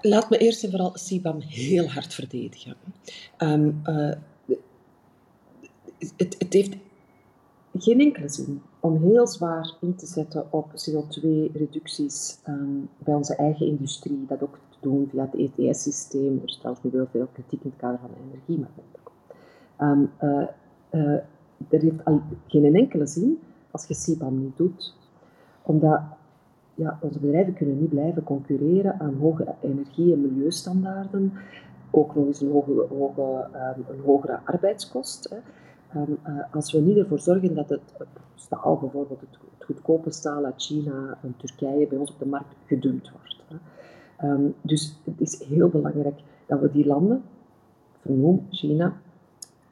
[0.00, 2.76] Laat me eerst en vooral CBAM heel hard verdedigen.
[3.38, 4.14] Um, uh,
[6.16, 6.76] het, het heeft
[7.74, 13.36] geen enkele zin om heel zwaar in te zetten op CO2-reducties um, ehm, bij onze
[13.36, 16.36] eigen industrie, dat ook te doen via het ETS-systeem.
[16.36, 18.96] Er is trouwens nu wel veel kritiek in het kader van de energiemarkt.
[19.80, 20.46] Um, uh,
[20.90, 21.20] uh,
[21.68, 23.38] er heeft al geen enkele zin
[23.70, 24.94] als je CBAM niet doet,
[25.62, 26.00] omdat
[26.74, 31.32] ja, onze bedrijven kunnen niet blijven concurreren aan hoge energie- en milieustandaarden,
[31.90, 35.28] ook nog eens een, hoge, um, een hogere arbeidskost.
[35.30, 35.36] Hè.
[35.94, 37.80] Um, uh, als we niet ervoor zorgen dat het,
[38.34, 43.10] staal, bijvoorbeeld het, goedkope staal uit China en Turkije, bij ons op de markt gedumpt
[43.10, 43.36] wordt.
[43.48, 44.28] Hè.
[44.28, 47.22] Um, dus het is heel belangrijk dat we die landen,
[48.00, 48.96] vernoem China,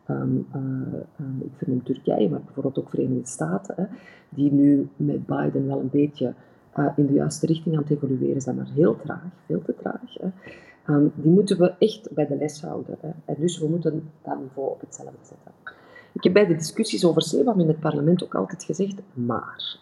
[0.08, 3.84] um, uh, ik vernoem Turkije, maar bijvoorbeeld ook Verenigde Staten, hè,
[4.28, 6.34] die nu met Biden wel een beetje
[6.78, 10.14] uh, in de juiste richting aan het evolueren zijn, maar heel traag, veel te traag.
[10.20, 10.28] Hè.
[11.14, 12.96] Die moeten we echt bij de les houden.
[13.00, 13.10] Hè.
[13.24, 15.52] En dus we moeten dat niveau op hetzelfde zetten.
[16.14, 19.78] Ik heb bij de discussies over CEBAM in het parlement ook altijd gezegd, maar.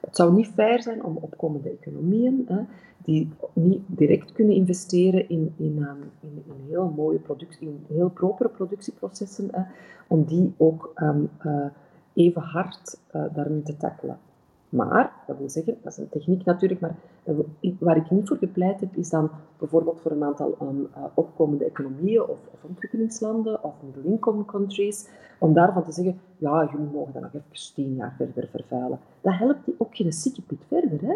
[0.00, 2.60] Het zou niet fair zijn om opkomende economieën, hè,
[2.96, 8.48] die niet direct kunnen investeren in, in, um, in, heel mooie productie, in heel propere
[8.48, 9.50] productieprocessen,
[10.06, 11.66] om die ook um, uh,
[12.14, 14.18] even hard uh, daarmee te tackelen.
[14.68, 16.94] Maar, dat wil zeggen, dat is een techniek natuurlijk, maar
[17.78, 21.64] waar ik niet voor gepleit heb, is dan bijvoorbeeld voor een aantal um, uh, opkomende
[21.64, 27.22] economieën of, of, ontwikkelingslanden of middle-income countries, om daarvan te zeggen, ja, jullie mogen dan
[27.22, 28.98] nog even tien jaar verder vervuilen.
[29.20, 31.00] Dat helpt die ook geen sikkepit verder.
[31.00, 31.14] Hè?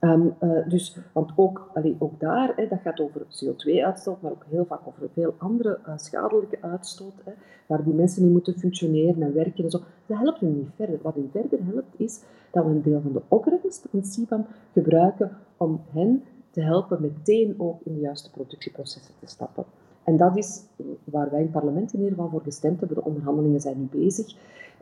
[0.00, 4.44] Um, uh, dus, want ook, allee, ook daar, hè, dat gaat over CO2-uitstoot, maar ook
[4.48, 7.32] heel vaak over veel andere uh, schadelijke uitstoot, hè,
[7.66, 9.80] waar die mensen niet moeten functioneren en werken en zo.
[10.06, 10.98] Dat helpt hun niet verder.
[11.02, 15.30] Wat hun verder helpt, is dat we een deel van de opbrengst van CBAM gebruiken
[15.56, 19.64] om hen te helpen meteen ook in de juiste productieprocessen te stappen.
[20.04, 20.62] En dat is
[21.04, 22.96] waar wij in het parlement in ieder geval voor gestemd hebben.
[22.96, 24.36] De onderhandelingen zijn nu bezig.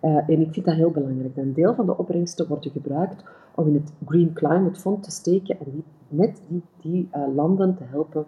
[0.06, 1.36] Uh, en ik vind dat heel belangrijk.
[1.36, 5.58] Een deel van de opbrengsten wordt gebruikt om in het Green Climate Fund te steken
[5.58, 8.24] en die, net die, die uh, landen te helpen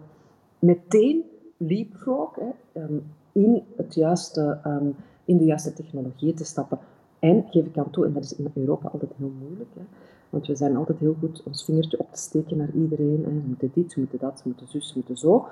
[0.59, 1.23] meteen
[1.57, 6.79] leapfrog hè, um, in, het juiste, um, in de juiste technologieën te stappen.
[7.19, 9.81] En geef ik aan toe, en dat is in Europa altijd heel moeilijk, hè,
[10.29, 13.23] want we zijn altijd heel goed ons vingertje op te steken naar iedereen.
[13.23, 13.31] Hè.
[13.31, 15.45] Moeten dit, ze moeten dat, ze moeten zus, ze moeten zo.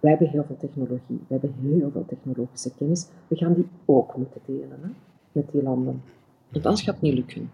[0.00, 3.08] Wij hebben heel veel technologie, we hebben heel veel technologische kennis.
[3.28, 4.88] We gaan die ook moeten delen hè,
[5.34, 6.02] met die landen.
[6.48, 7.50] Want anders gaat niet lukken.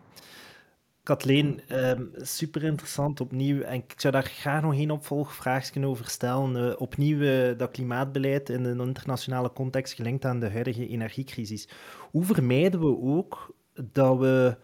[1.03, 3.61] Kathleen, um, super interessant opnieuw.
[3.61, 6.57] En ik zou daar graag nog één opvolgvraagje over stellen.
[6.57, 11.69] Uh, opnieuw uh, dat klimaatbeleid in een internationale context gelinkt aan de huidige energiecrisis.
[12.11, 13.55] Hoe vermijden we ook
[13.93, 14.57] dat we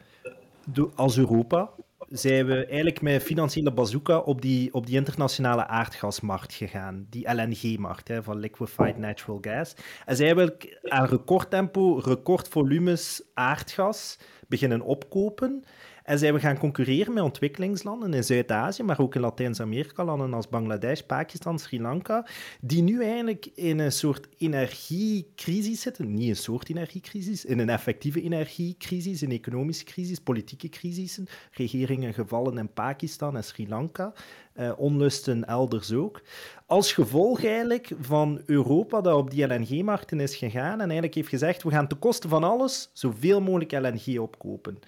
[0.95, 1.71] als Europa
[2.09, 7.07] zijn we eigenlijk met financiële bazooka op die, op die internationale aardgasmarkt gegaan.
[7.11, 9.75] Die LNG-markt van Liquefied Natural Gas.
[10.05, 15.65] En zijn we aan recordtempo, recordvolumes aardgas beginnen opkopen.
[16.07, 20.49] En zijn we gaan concurreren met ontwikkelingslanden in Zuid-Azië, maar ook in Latijns-Amerika, landen als
[20.49, 22.27] Bangladesh, Pakistan, Sri Lanka,
[22.61, 26.15] die nu eigenlijk in een soort energiecrisis zitten.
[26.15, 32.59] Niet een soort energiecrisis, in een effectieve energiecrisis, een economische crisis, politieke crisissen, regeringen gevallen
[32.59, 34.13] in Pakistan en Sri Lanka.
[34.61, 36.23] Uh, onlusten elders ook.
[36.67, 41.63] Als gevolg eigenlijk van Europa dat op die LNG-markten is gegaan en eigenlijk heeft gezegd,
[41.63, 44.79] we gaan ten koste van alles zoveel mogelijk LNG opkopen.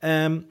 [0.00, 0.46] Um,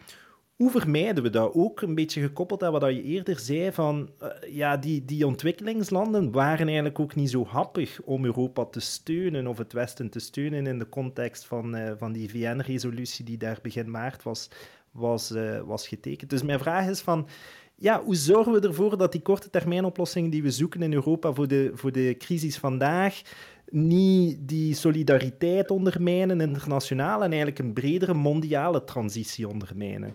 [0.57, 1.53] hoe vermijden we dat?
[1.53, 6.31] Ook een beetje gekoppeld aan wat je eerder zei, van uh, ja, die, die ontwikkelingslanden
[6.31, 10.67] waren eigenlijk ook niet zo happig om Europa te steunen of het Westen te steunen
[10.67, 14.49] in de context van, uh, van die VN-resolutie die daar begin maart was,
[14.91, 16.29] was, uh, was getekend.
[16.29, 17.27] Dus mijn vraag is van,
[17.75, 21.33] ja, hoe zorgen we ervoor dat die korte termijn oplossingen die we zoeken in Europa
[21.33, 23.21] voor de, voor de crisis vandaag
[23.71, 30.13] niet die solidariteit ondermijnen internationaal en eigenlijk een bredere mondiale transitie ondermijnen?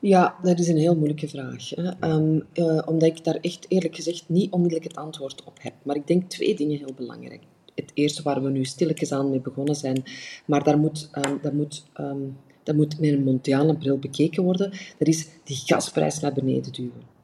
[0.00, 1.70] Ja, dat is een heel moeilijke vraag.
[1.70, 2.10] Hè.
[2.10, 5.74] Um, uh, omdat ik daar echt eerlijk gezegd niet onmiddellijk het antwoord op heb.
[5.82, 7.42] Maar ik denk twee dingen heel belangrijk.
[7.74, 10.02] Het eerste waar we nu stilletjes aan mee begonnen zijn,
[10.44, 11.10] maar daar moet,
[11.42, 16.20] um, moet, um, dat moet met een mondiale bril bekeken worden, dat is die gasprijs
[16.20, 17.17] naar beneden duwen.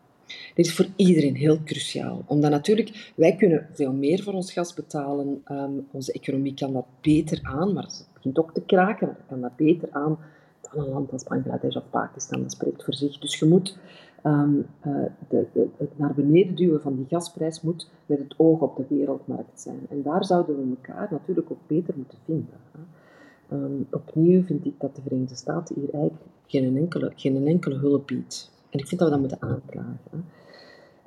[0.54, 4.74] Dit is voor iedereen heel cruciaal, omdat natuurlijk wij kunnen veel meer voor ons gas
[4.74, 5.42] betalen.
[5.50, 9.40] Um, onze economie kan dat beter aan, maar het begint ook te kraken, maar kan
[9.40, 10.18] dat beter aan
[10.62, 13.18] van een land als Bangladesh of Pakistan, dat spreekt voor zich.
[13.18, 13.78] Dus je moet
[14.22, 14.92] ehm, eh,
[15.28, 19.60] de, het naar beneden duwen van die gasprijs moet met het oog op de wereldmarkt
[19.60, 19.86] zijn.
[19.90, 22.60] En daar zouden we elkaar natuurlijk ook beter moeten vinden.
[23.48, 28.06] Ehm, opnieuw vind ik dat de Verenigde Staten hier eigenlijk geen enkele, geen enkele hulp
[28.06, 28.52] biedt.
[28.70, 30.24] En ik vind dat we dat moeten aanklagen.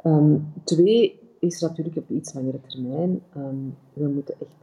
[0.04, 3.22] Ehm, twee is natuurlijk op iets langere termijn.
[3.94, 4.56] we moeten echt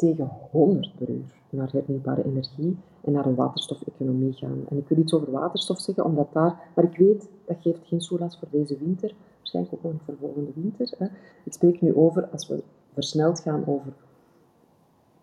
[0.00, 4.64] tegen 100 per uur naar hernieuwbare energie en naar een waterstofeconomie gaan.
[4.68, 8.00] En ik wil iets over waterstof zeggen, omdat daar, maar ik weet, dat geeft geen
[8.00, 10.94] soelaas voor deze winter, waarschijnlijk ook nog voor volgende winter.
[10.98, 11.06] Hè.
[11.44, 13.92] Ik spreek nu over, als we versneld gaan over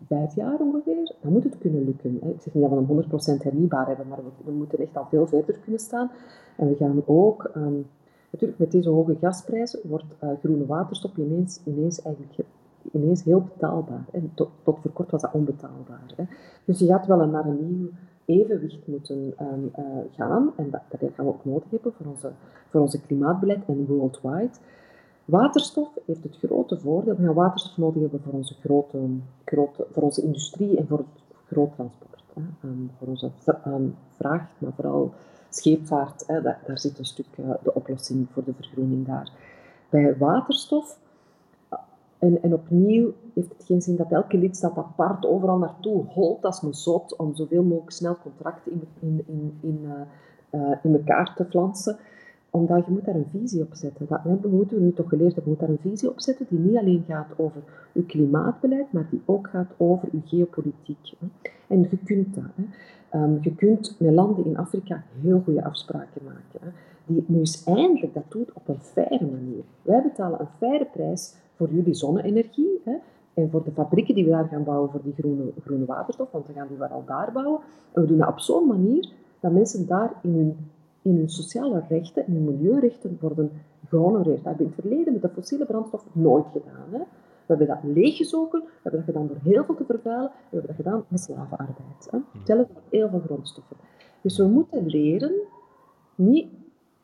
[0.08, 2.20] vijf jaar ongeveer, dan moet het kunnen lukken.
[2.22, 2.30] Hè.
[2.30, 5.28] Ik zeg niet dat we een 100% hernieuwbaar hebben, maar we, moeten echt al veel
[5.28, 6.12] verder kunnen staan.
[6.56, 7.80] En we gaan ook, ehm,
[8.30, 12.48] natuurlijk met deze hoge gasprijzen, wordt uh, groene waterstof ineens, ineens eigenlijk
[12.92, 14.06] ineens heel betaalbaar.
[14.12, 16.14] En tot, voor kort was dat onbetaalbaar.
[16.16, 16.24] Hè.
[16.66, 17.90] Dus je gaat wel naar een nieuw
[18.26, 19.84] evenwicht moeten ehm, eh,
[20.16, 20.52] gaan.
[20.56, 22.32] En dat, dat gaan we ook nodig hebben voor, onze,
[22.70, 24.52] voor onze klimaatbeleid en worldwide.
[25.26, 27.16] Waterstof heeft het grote voordeel.
[27.16, 28.98] We gaan waterstof nodig hebben voor onze, grote,
[29.46, 31.08] grote, voor onze industrie en voor het
[31.46, 32.24] groot transport.
[32.34, 32.42] Hè.
[32.42, 33.32] Ehm, voor onze
[33.68, 35.14] um, vracht, maar vooral
[35.50, 36.24] scheepvaart.
[36.28, 36.42] Hè.
[36.42, 39.32] Daar, zit een stuk uh, de oplossing voor de vergroening daar.
[39.90, 40.98] Bij waterstof
[42.20, 46.62] en, en opnieuw heeft het geen zin dat elke lidstaat apart overal naartoe holt als
[46.62, 49.80] een zot om zoveel mogelijk snel contracten in, in, in, in,
[50.52, 51.98] uh, in elkaar te flansen.
[52.50, 54.06] Omdat je moet daar een visie op zetten.
[54.10, 55.44] Dat we moeten we nu toch geleerd hebben.
[55.44, 57.62] Je moet daar een visie op zetten die niet alleen gaat over
[57.94, 61.14] uw klimaatbeleid, maar die ook gaat over uw geopolitiek.
[61.68, 62.44] En je kunt dat.
[63.14, 66.60] Um, je kunt met landen in Afrika heel goede afspraken maken.
[66.60, 66.68] Hè,
[67.06, 69.64] die nu eens eindelijk dat doet op een faire manier.
[69.82, 72.82] Wij betalen een faire prijs voor jullie zonne-energie.
[72.84, 72.96] Hè,
[73.34, 76.48] en voor de fabrieken die we daar gaan bouwen voor die groene, groene waterstof, want
[76.48, 77.60] we gaan die al daar bouwen.
[77.94, 80.58] En we doen dat op zo'n manier dat mensen daar in hun,
[81.02, 83.52] in hun sociale rechten en hun milieurechten worden
[83.88, 84.44] gehonoreerd.
[84.44, 86.88] Dat hebben we in het verleden met de fossiele brandstof nooit gedaan.
[86.92, 87.02] Hè.
[87.48, 90.68] We hebben dat leeggezogen, we hebben dat gedaan door heel veel te vervuilen, we hebben
[90.68, 92.08] dat gedaan met slavenarbeid.
[92.10, 92.18] Hè.
[92.38, 93.78] Hetzelfde voor heel veel grondstoffen.
[94.22, 95.32] Dus we moeten leren,
[96.16, 96.48] niet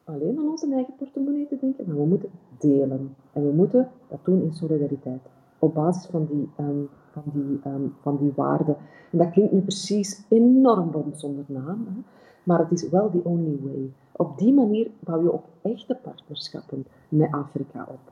[0.04, 2.30] alleen aan onze eigen portemonnee te denken, maar we moeten
[2.60, 3.16] delen.
[3.34, 5.22] En we moeten dat doen in solidariteit.
[5.60, 8.78] Op basis van die, um, van die, um, van die waarden.
[9.12, 11.88] En dat klinkt nu precies enorm bond zonder naam.
[11.90, 12.02] Hè?
[12.44, 13.92] Maar het is wel the only way.
[14.12, 18.12] Op die manier bouw je ook echte partnerschappen met Afrika op.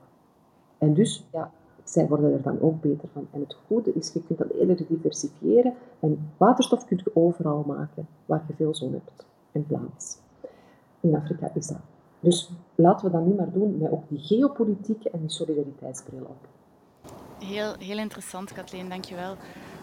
[0.78, 1.50] En dus, ja,
[1.84, 3.26] zij worden er dan ook beter van.
[3.30, 5.74] En het goede is, je kunt dat eerder diversifiëren.
[6.00, 10.18] En waterstof kun je overal maken waar je veel zon hebt en plaats.
[11.00, 11.80] In Afrika is dat
[12.22, 16.48] dus laten we dat nu maar doen met ook die geopolitieke en die solidariteitsbril op.
[17.44, 19.36] Heel, heel interessant, Kathleen, dankjewel.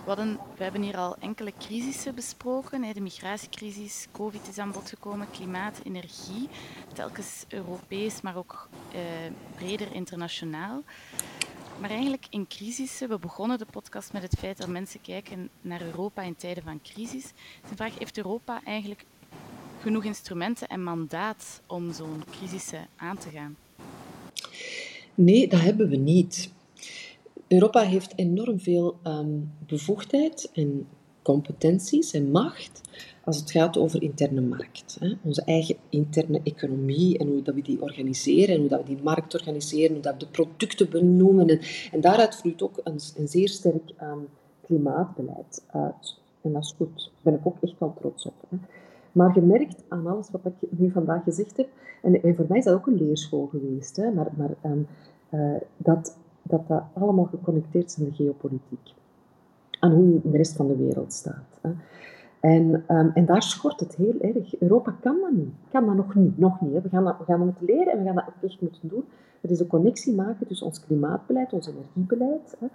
[0.06, 2.94] We, hebben hier al enkele crisissen besproken.
[2.94, 6.50] De migratiecrisis, COVID is aan bod gekomen, klimaat, energie.
[6.94, 9.00] Telkens Europees, maar ook eh,
[9.56, 10.82] breder internationaal.
[11.80, 15.82] Maar eigenlijk in crisissen, we begonnen de podcast met het feit dat mensen kijken naar
[15.82, 17.24] Europa in tijden van crisis.
[17.70, 19.06] De vraag, heeft Europa eigenlijk
[19.82, 23.56] genoeg instrumenten en mandaat om zo'n crisissen aan te gaan?
[25.16, 26.54] Nee, dat hebben we niet.
[27.48, 30.88] Europa heeft enorm veel um, bevoegdheid en
[31.34, 32.82] competenties en macht
[33.24, 34.98] als het gaat over interne markt.
[35.00, 35.14] Hè.
[35.24, 39.04] Onze eigen interne economie en hoe dat we die organiseren en hoe dat we die
[39.04, 41.48] markt organiseren, hoe dat we de producten benoemen.
[41.48, 41.60] En,
[41.92, 44.28] en daaruit vloeit ook een, een zeer sterk um,
[44.66, 46.18] klimaatbeleid uit.
[46.42, 46.96] En dat is goed.
[46.96, 48.34] Daar ben ik ook echt wel trots op.
[48.50, 48.58] Hè.
[49.12, 51.68] Maar je merkt aan alles wat ik nu vandaag gezegd heb,
[52.02, 54.88] en, en voor mij is dat ook een leerschool geweest, hè, maar, maar um,
[55.32, 58.94] uh, dat, dat dat allemaal geconnecteerd is aan de geopolitiek.
[59.80, 61.60] Aan hoe je in de rest van de wereld staat.
[61.62, 61.70] Hè.
[62.40, 64.60] En, um, en daar schort het heel erg.
[64.60, 65.54] Europa kan dat niet.
[65.72, 66.38] Kan dat nog niet.
[66.38, 66.82] Nog niet hè.
[66.82, 68.88] We, gaan dat, we gaan dat moeten leren en we gaan dat ook echt moeten
[68.88, 69.04] doen.
[69.42, 72.68] Het is een connectie maken tussen ons klimaatbeleid, ons energiebeleid, hè,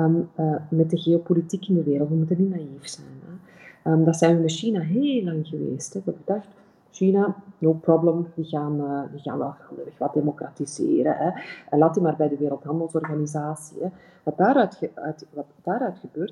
[0.00, 2.08] um, uh, met de geopolitiek in de wereld.
[2.08, 3.06] We moeten niet naïef zijn.
[3.24, 3.92] Hè.
[3.92, 5.92] Um, dat zijn we met China heel lang geweest.
[5.92, 6.00] Hè.
[6.04, 6.48] We hebben gedacht,
[6.90, 9.54] China, no problem, die gaan, uh, gaan wel
[9.98, 11.16] wat democratiseren.
[11.16, 11.30] Hè.
[11.70, 13.82] En laat die maar bij de Wereldhandelsorganisatie.
[13.82, 13.88] Hè.
[14.22, 15.46] Wat, daaruit uit, wat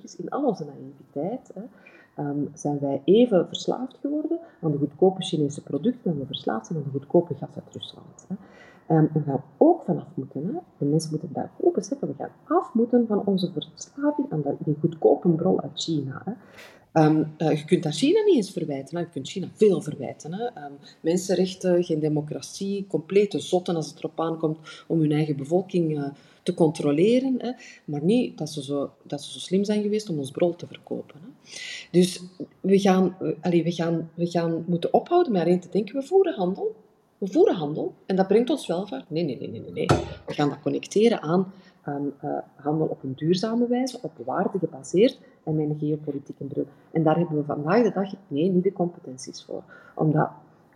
[0.02, 1.62] is, in al onze naïviteit, hè,
[2.24, 6.78] um, zijn wij even verslaafd geworden aan de goedkope Chinese producten en we verslaafd zijn
[6.78, 8.26] aan de goedkope gas uit Rusland.
[8.28, 8.34] Hè.
[8.86, 10.46] En we gaan ook vanaf moeten.
[10.46, 10.52] Hè.
[10.78, 14.76] De mensen moeten daar ook beseffen, we gaan af moeten van onze verslaving aan die
[14.80, 16.22] goedkope bron uit China.
[16.24, 16.32] Hè.
[16.98, 18.96] Ehm, eh, je kunt dat China niet eens verwijten.
[18.96, 19.02] Hè.
[19.02, 20.32] Je kunt China veel verwijten.
[20.32, 20.44] Hè.
[20.44, 26.08] Ehm, mensenrechten, geen democratie, complete zotten als het erop aankomt om hun eigen bevolking uh,
[26.42, 27.34] te controleren.
[27.38, 27.52] Hè.
[27.84, 30.66] Maar niet dat ze, zo, dat ze zo slim zijn geweest om ons brood te
[30.66, 31.20] verkopen.
[31.20, 31.50] Hè.
[31.90, 32.22] Dus
[32.60, 36.74] we gaan, we, gaan, we gaan moeten ophouden met alleen te denken, we voeren handel.
[37.18, 39.10] We voeren handel en dat brengt ons welvaart.
[39.10, 39.86] Nee, nee, nee, nee, nee.
[40.26, 41.52] We gaan dat connecteren aan
[41.86, 45.18] um, uh, handel op een duurzame wijze, op waarde gebaseerd
[45.48, 46.66] en een geopolitieke bril.
[46.90, 49.62] En daar hebben we vandaag de dag nee, niet de competenties voor.
[49.94, 50.28] Omdat,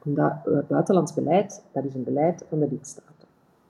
[0.04, 3.28] omdat uh, buitenlands beleid, dat is een beleid van de lidstaten.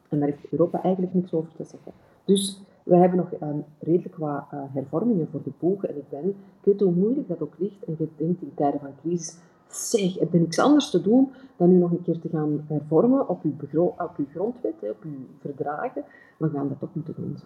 [0.08, 1.92] En daar heeft Europa eigenlijk niks over te zeggen.
[2.24, 5.84] Dus we hebben nog um, redelijk wat uh, hervormingen voor de boeg.
[5.84, 7.84] En ik, ben, ik weet hoe moeilijk dat ook ligt.
[7.84, 9.38] En je denkt in tijden van crisis,
[9.68, 13.28] zeg, heb je niks anders te doen dan nu nog een keer te gaan hervormen
[13.28, 16.04] op uw, op uw grondwet, op uw verdragen.
[16.36, 17.36] We gaan dat toch moeten doen.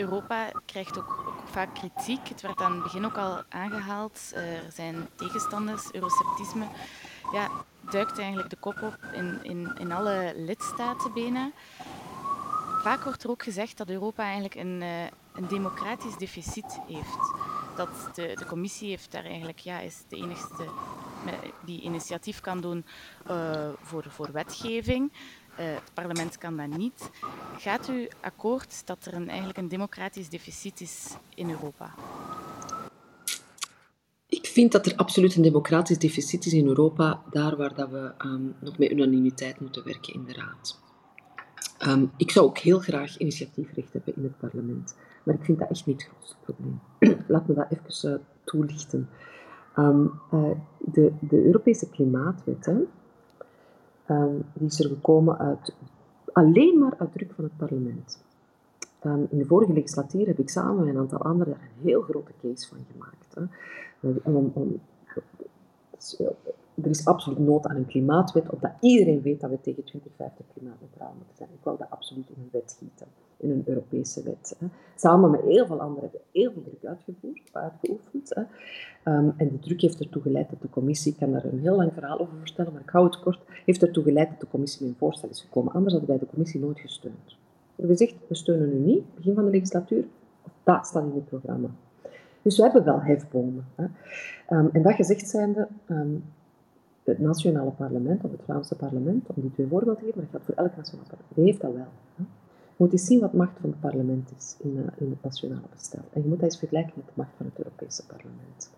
[0.00, 2.28] Europa krijgt ook, vaak kritiek.
[2.28, 4.32] Het werd aan het begin ook al aangehaald.
[4.34, 6.66] Er zijn tegenstanders, eurosceptisme.
[7.32, 7.48] Ja,
[7.90, 11.50] duikt eigenlijk de kop op in, in, in alle lidstaten bijna.
[12.82, 14.80] Vaak wordt er ook gezegd dat Europa eigenlijk een,
[15.32, 17.32] een democratisch deficit heeft.
[17.76, 20.64] Dat de, de commissie heeft daar eigenlijk, ja, is de enigste
[21.64, 22.84] die initiatief kan doen
[23.30, 25.12] uh, voor, voor wetgeving.
[25.58, 27.10] Uh, het parlement kan dat niet.
[27.58, 31.94] Gaat u akkoord dat er een, eigenlijk een democratisch deficit is in Europa?
[34.26, 38.12] Ik vind dat er absoluut een democratisch deficit is in Europa, daar waar dat we
[38.18, 40.80] um, nog met unanimiteit moeten werken in de Raad.
[41.88, 45.70] Um, ik zou ook heel graag initiatiefrecht hebben in het parlement, maar ik vind dat
[45.70, 46.80] echt niet het grootste probleem.
[47.32, 49.08] Laat me dat even uh, toelichten.
[49.76, 52.76] Um, uh, de, de Europese klimaatwet, hè,
[54.10, 55.74] um, die is er gekomen uit,
[56.32, 58.22] alleen maar uit druk van het parlement.
[59.04, 62.02] Um, in de vorige legislatuur heb ik samen met een aantal anderen daar een heel
[62.02, 63.34] grote case van gemaakt.
[63.34, 63.42] Hè.
[66.84, 71.12] Er is absoluut nood aan een klimaatwet, omdat iedereen weet dat we tegen 2050 klimaatneutraal
[71.16, 71.48] moeten zijn.
[71.52, 73.06] Ik wil dat absoluut in een wet gieten,
[73.36, 74.56] in een Europese wet.
[74.58, 74.66] Hè.
[74.96, 78.34] Samen met heel veel anderen hebben we heel veel druk uitgevoerd, uitgeoefend.
[78.34, 78.42] Hè.
[79.12, 81.76] Um, en die druk heeft ertoe geleid dat de commissie, ik kan daar een heel
[81.76, 84.82] lang verhaal over vertellen, maar ik hou het kort, heeft ertoe geleid dat de commissie
[84.82, 85.72] met een voorstel is gekomen.
[85.72, 87.26] Anders hadden wij de commissie nooit gesteund.
[87.26, 90.04] We hebben gezegd, we steunen u niet, begin van de legislatuur,
[90.62, 91.68] dat staat in het programma.
[92.42, 93.66] Dus we hebben wel hefbomen.
[93.74, 93.84] Hè.
[94.56, 96.24] Um, en dat gezegd zijnde, um,
[97.10, 100.40] het nationale parlement of het Vlaamse parlement, om die twee voorbeelden te geven, maar dat
[100.40, 101.92] geldt voor elk nationaal parlement, die heeft dat wel.
[102.14, 102.22] Hè.
[102.76, 105.22] Je moet eens zien wat de macht van het parlement is in, uh, in het
[105.22, 106.04] nationale bestel.
[106.12, 108.70] En je moet dat eens vergelijken met de macht van het Europese parlement.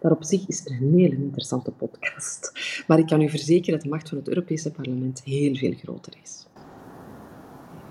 [0.00, 2.52] Daar op zich is er een hele interessante podcast.
[2.86, 6.12] Maar ik kan u verzekeren dat de macht van het Europese parlement heel veel groter
[6.22, 6.46] is.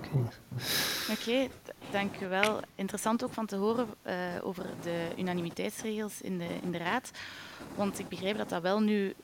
[0.06, 0.16] Oké,
[1.10, 1.44] okay.
[1.44, 1.50] okay,
[1.90, 2.60] dank u wel.
[2.74, 4.12] Interessant ook van te horen uh,
[4.42, 7.10] over de unanimiteitsregels in de, in de Raad.
[7.76, 9.14] Want ik begrijp dat dat wel nu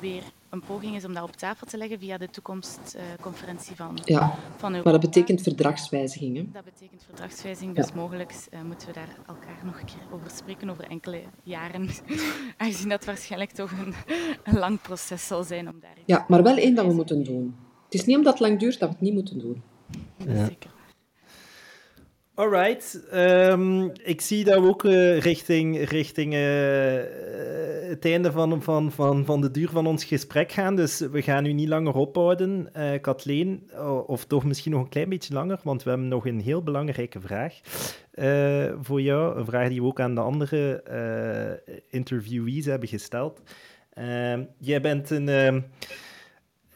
[0.00, 0.22] weer
[0.54, 4.70] een poging is om dat op tafel te leggen via de toekomstconferentie van, ja, van
[4.70, 4.90] Europa.
[4.90, 6.50] Maar dat betekent verdragswijzigingen.
[6.52, 7.94] Dat betekent verdragswijziging, dus ja.
[7.94, 11.88] mogelijk uh, moeten we daar elkaar nog een keer over spreken, over enkele jaren.
[12.56, 13.94] Aangezien dat waarschijnlijk toch een,
[14.44, 15.96] een lang proces zal zijn om daar...
[16.04, 17.56] Ja, maar wel één dat we moeten doen.
[17.84, 19.62] Het is niet omdat het lang duurt dat we het niet moeten doen.
[20.16, 20.46] Ja.
[20.46, 20.73] Zeker.
[22.36, 23.00] Alright.
[23.14, 26.40] Um, ik zie dat we ook uh, richting, richting uh,
[27.88, 30.76] het einde van, van, van, van de duur van ons gesprek gaan.
[30.76, 33.70] Dus we gaan u niet langer ophouden, uh, Kathleen.
[34.06, 37.20] Of toch misschien nog een klein beetje langer, want we hebben nog een heel belangrijke
[37.20, 37.60] vraag
[38.80, 39.38] voor jou.
[39.38, 40.82] Een vraag die we ook aan de andere
[41.90, 43.40] interviewees hebben gesteld.
[43.92, 45.60] Ehm, jij bent een ehm,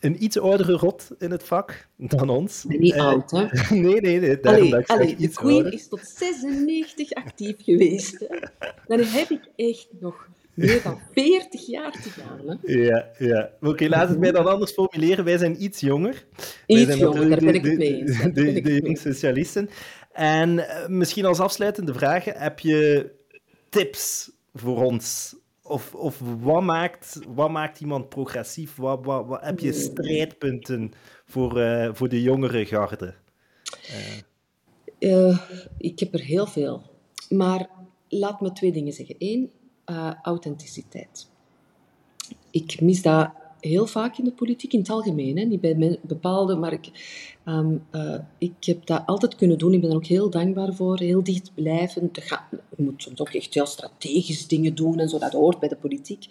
[0.01, 2.64] een iets oudere rot in het vak dan ons.
[2.68, 3.46] Niet uh, oud, hè?
[3.74, 4.38] nee, nee, nee.
[4.42, 5.72] Allee, dat allee, de Queen ouder.
[5.72, 8.18] is tot 96 actief geweest.
[8.28, 8.38] Hè.
[8.86, 12.40] Dan heb ik echt nog meer dan 40 jaar te gaan.
[12.46, 12.72] Hè.
[12.72, 13.51] Ja, ja.
[13.61, 15.24] Oké, okay, laat het mij dan anders formuleren.
[15.24, 16.24] Wij zijn iets jonger.
[16.66, 18.22] Iets zijn jonger, daar ben ik het mee eens.
[18.22, 19.70] De, de, de, de socialisten.
[20.12, 23.11] En uh, misschien als afsluitende vraag, heb je
[23.68, 25.36] tips voor ons
[25.69, 28.77] of, of wat, maakt, wat maakt iemand progressief?
[28.77, 30.93] Wat, wat, wat heb je strijdpunten
[31.25, 33.14] voor, uh, voor de jongere garde?
[33.91, 34.16] Uh.
[34.99, 35.39] Uh,
[35.79, 36.83] ik heb er heel veel.
[37.29, 37.69] Maar
[38.09, 39.14] laat me twee dingen zeggen.
[39.19, 39.51] Eén,
[40.23, 41.31] authenticiteit.
[42.51, 45.38] Ik mis dat heel vaak in de politiek, in het algemeen.
[45.38, 45.44] Hè.
[45.44, 46.90] Niet bij bepaalde, maar ik,
[47.44, 49.72] um, uh, ik heb dat altijd kunnen doen.
[49.72, 50.98] Ik ben er ook heel dankbaar voor.
[50.98, 52.11] Heel dicht blijven.
[52.76, 55.18] Je moet soms ook echt heel strategisch dingen doen en zo.
[55.18, 56.26] Dat hoort bij de politiek.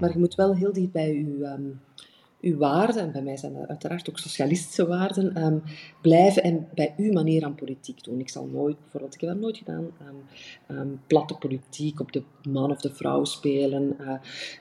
[0.00, 1.80] Maar je moet wel heel dicht bij je, um,
[2.42, 5.58] uw waarden, en bij mij zijn dat uiteraard ook socialistische waarden, ehm,
[6.00, 8.20] blijven en bij uw manier aan politiek doen.
[8.20, 9.90] Ik zal nooit, bijvoorbeeld, ik heb dat nooit gedaan,
[10.70, 13.96] um, platte politiek op de man of de vrouw spelen.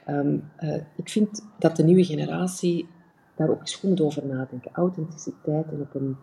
[0.07, 2.87] Uh, ik vind dat de nieuwe generatie
[3.35, 4.71] daar ook eens goed over nadenken.
[4.73, 6.17] Authenticiteit en op een,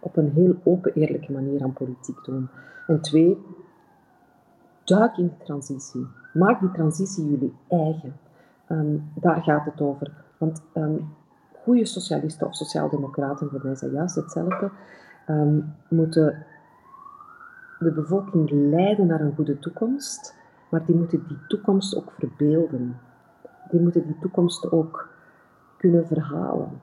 [0.00, 2.48] op een heel open, eerlijke manier aan politiek doen.
[2.86, 3.36] En twee,
[4.84, 6.06] duik in de transitie.
[6.32, 8.16] Maak die transitie jullie eigen.
[9.14, 10.24] daar gaat het over.
[10.38, 11.14] Want um,
[11.62, 14.70] goede socialisten of sociaaldemocraten, voor mij dat juist hetzelfde,
[15.28, 16.46] um, moeten
[17.78, 20.34] de bevolking leiden naar een goede toekomst,
[20.68, 23.00] maar die moeten die toekomst ook verbeelden.
[23.70, 25.08] Die moeten die toekomst ook
[25.76, 26.80] kunnen verhalen.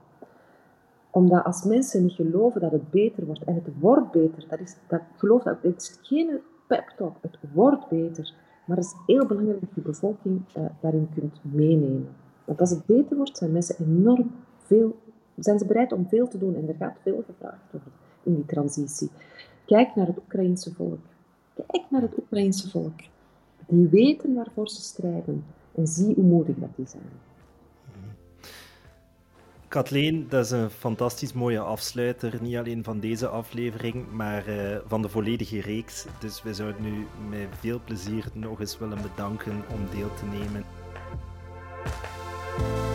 [1.10, 4.76] Omdat als mensen niet geloven dat het beter wordt, en het wordt beter, dat is,
[4.86, 8.34] dat, geloof dat, het is geen pep talk, het wordt beter.
[8.64, 12.08] Maar het is heel belangrijk dat je bevolking uh, daarin kunt meenemen.
[12.44, 14.98] Want als het beter wordt, zijn mensen enorm veel,
[15.36, 17.92] zijn ze bereid om veel te doen en er gaat veel gevraagd worden
[18.22, 19.10] in die transitie.
[19.66, 21.00] Kijk naar het Oekraïense volk.
[21.54, 23.00] Kijk naar het Oekraïense volk.
[23.66, 27.02] Die weten waarvoor ze strijden en zie hoe moedig dat die zijn.
[29.68, 32.38] Kathleen, dat is een fantastisch mooie afsluiter.
[32.42, 36.06] Niet alleen van deze aflevering, maar uh, van de volledige reeks.
[36.20, 40.83] Dus we zouden u met veel plezier nog eens willen bedanken om deel te nemen.
[42.58, 42.93] Bye.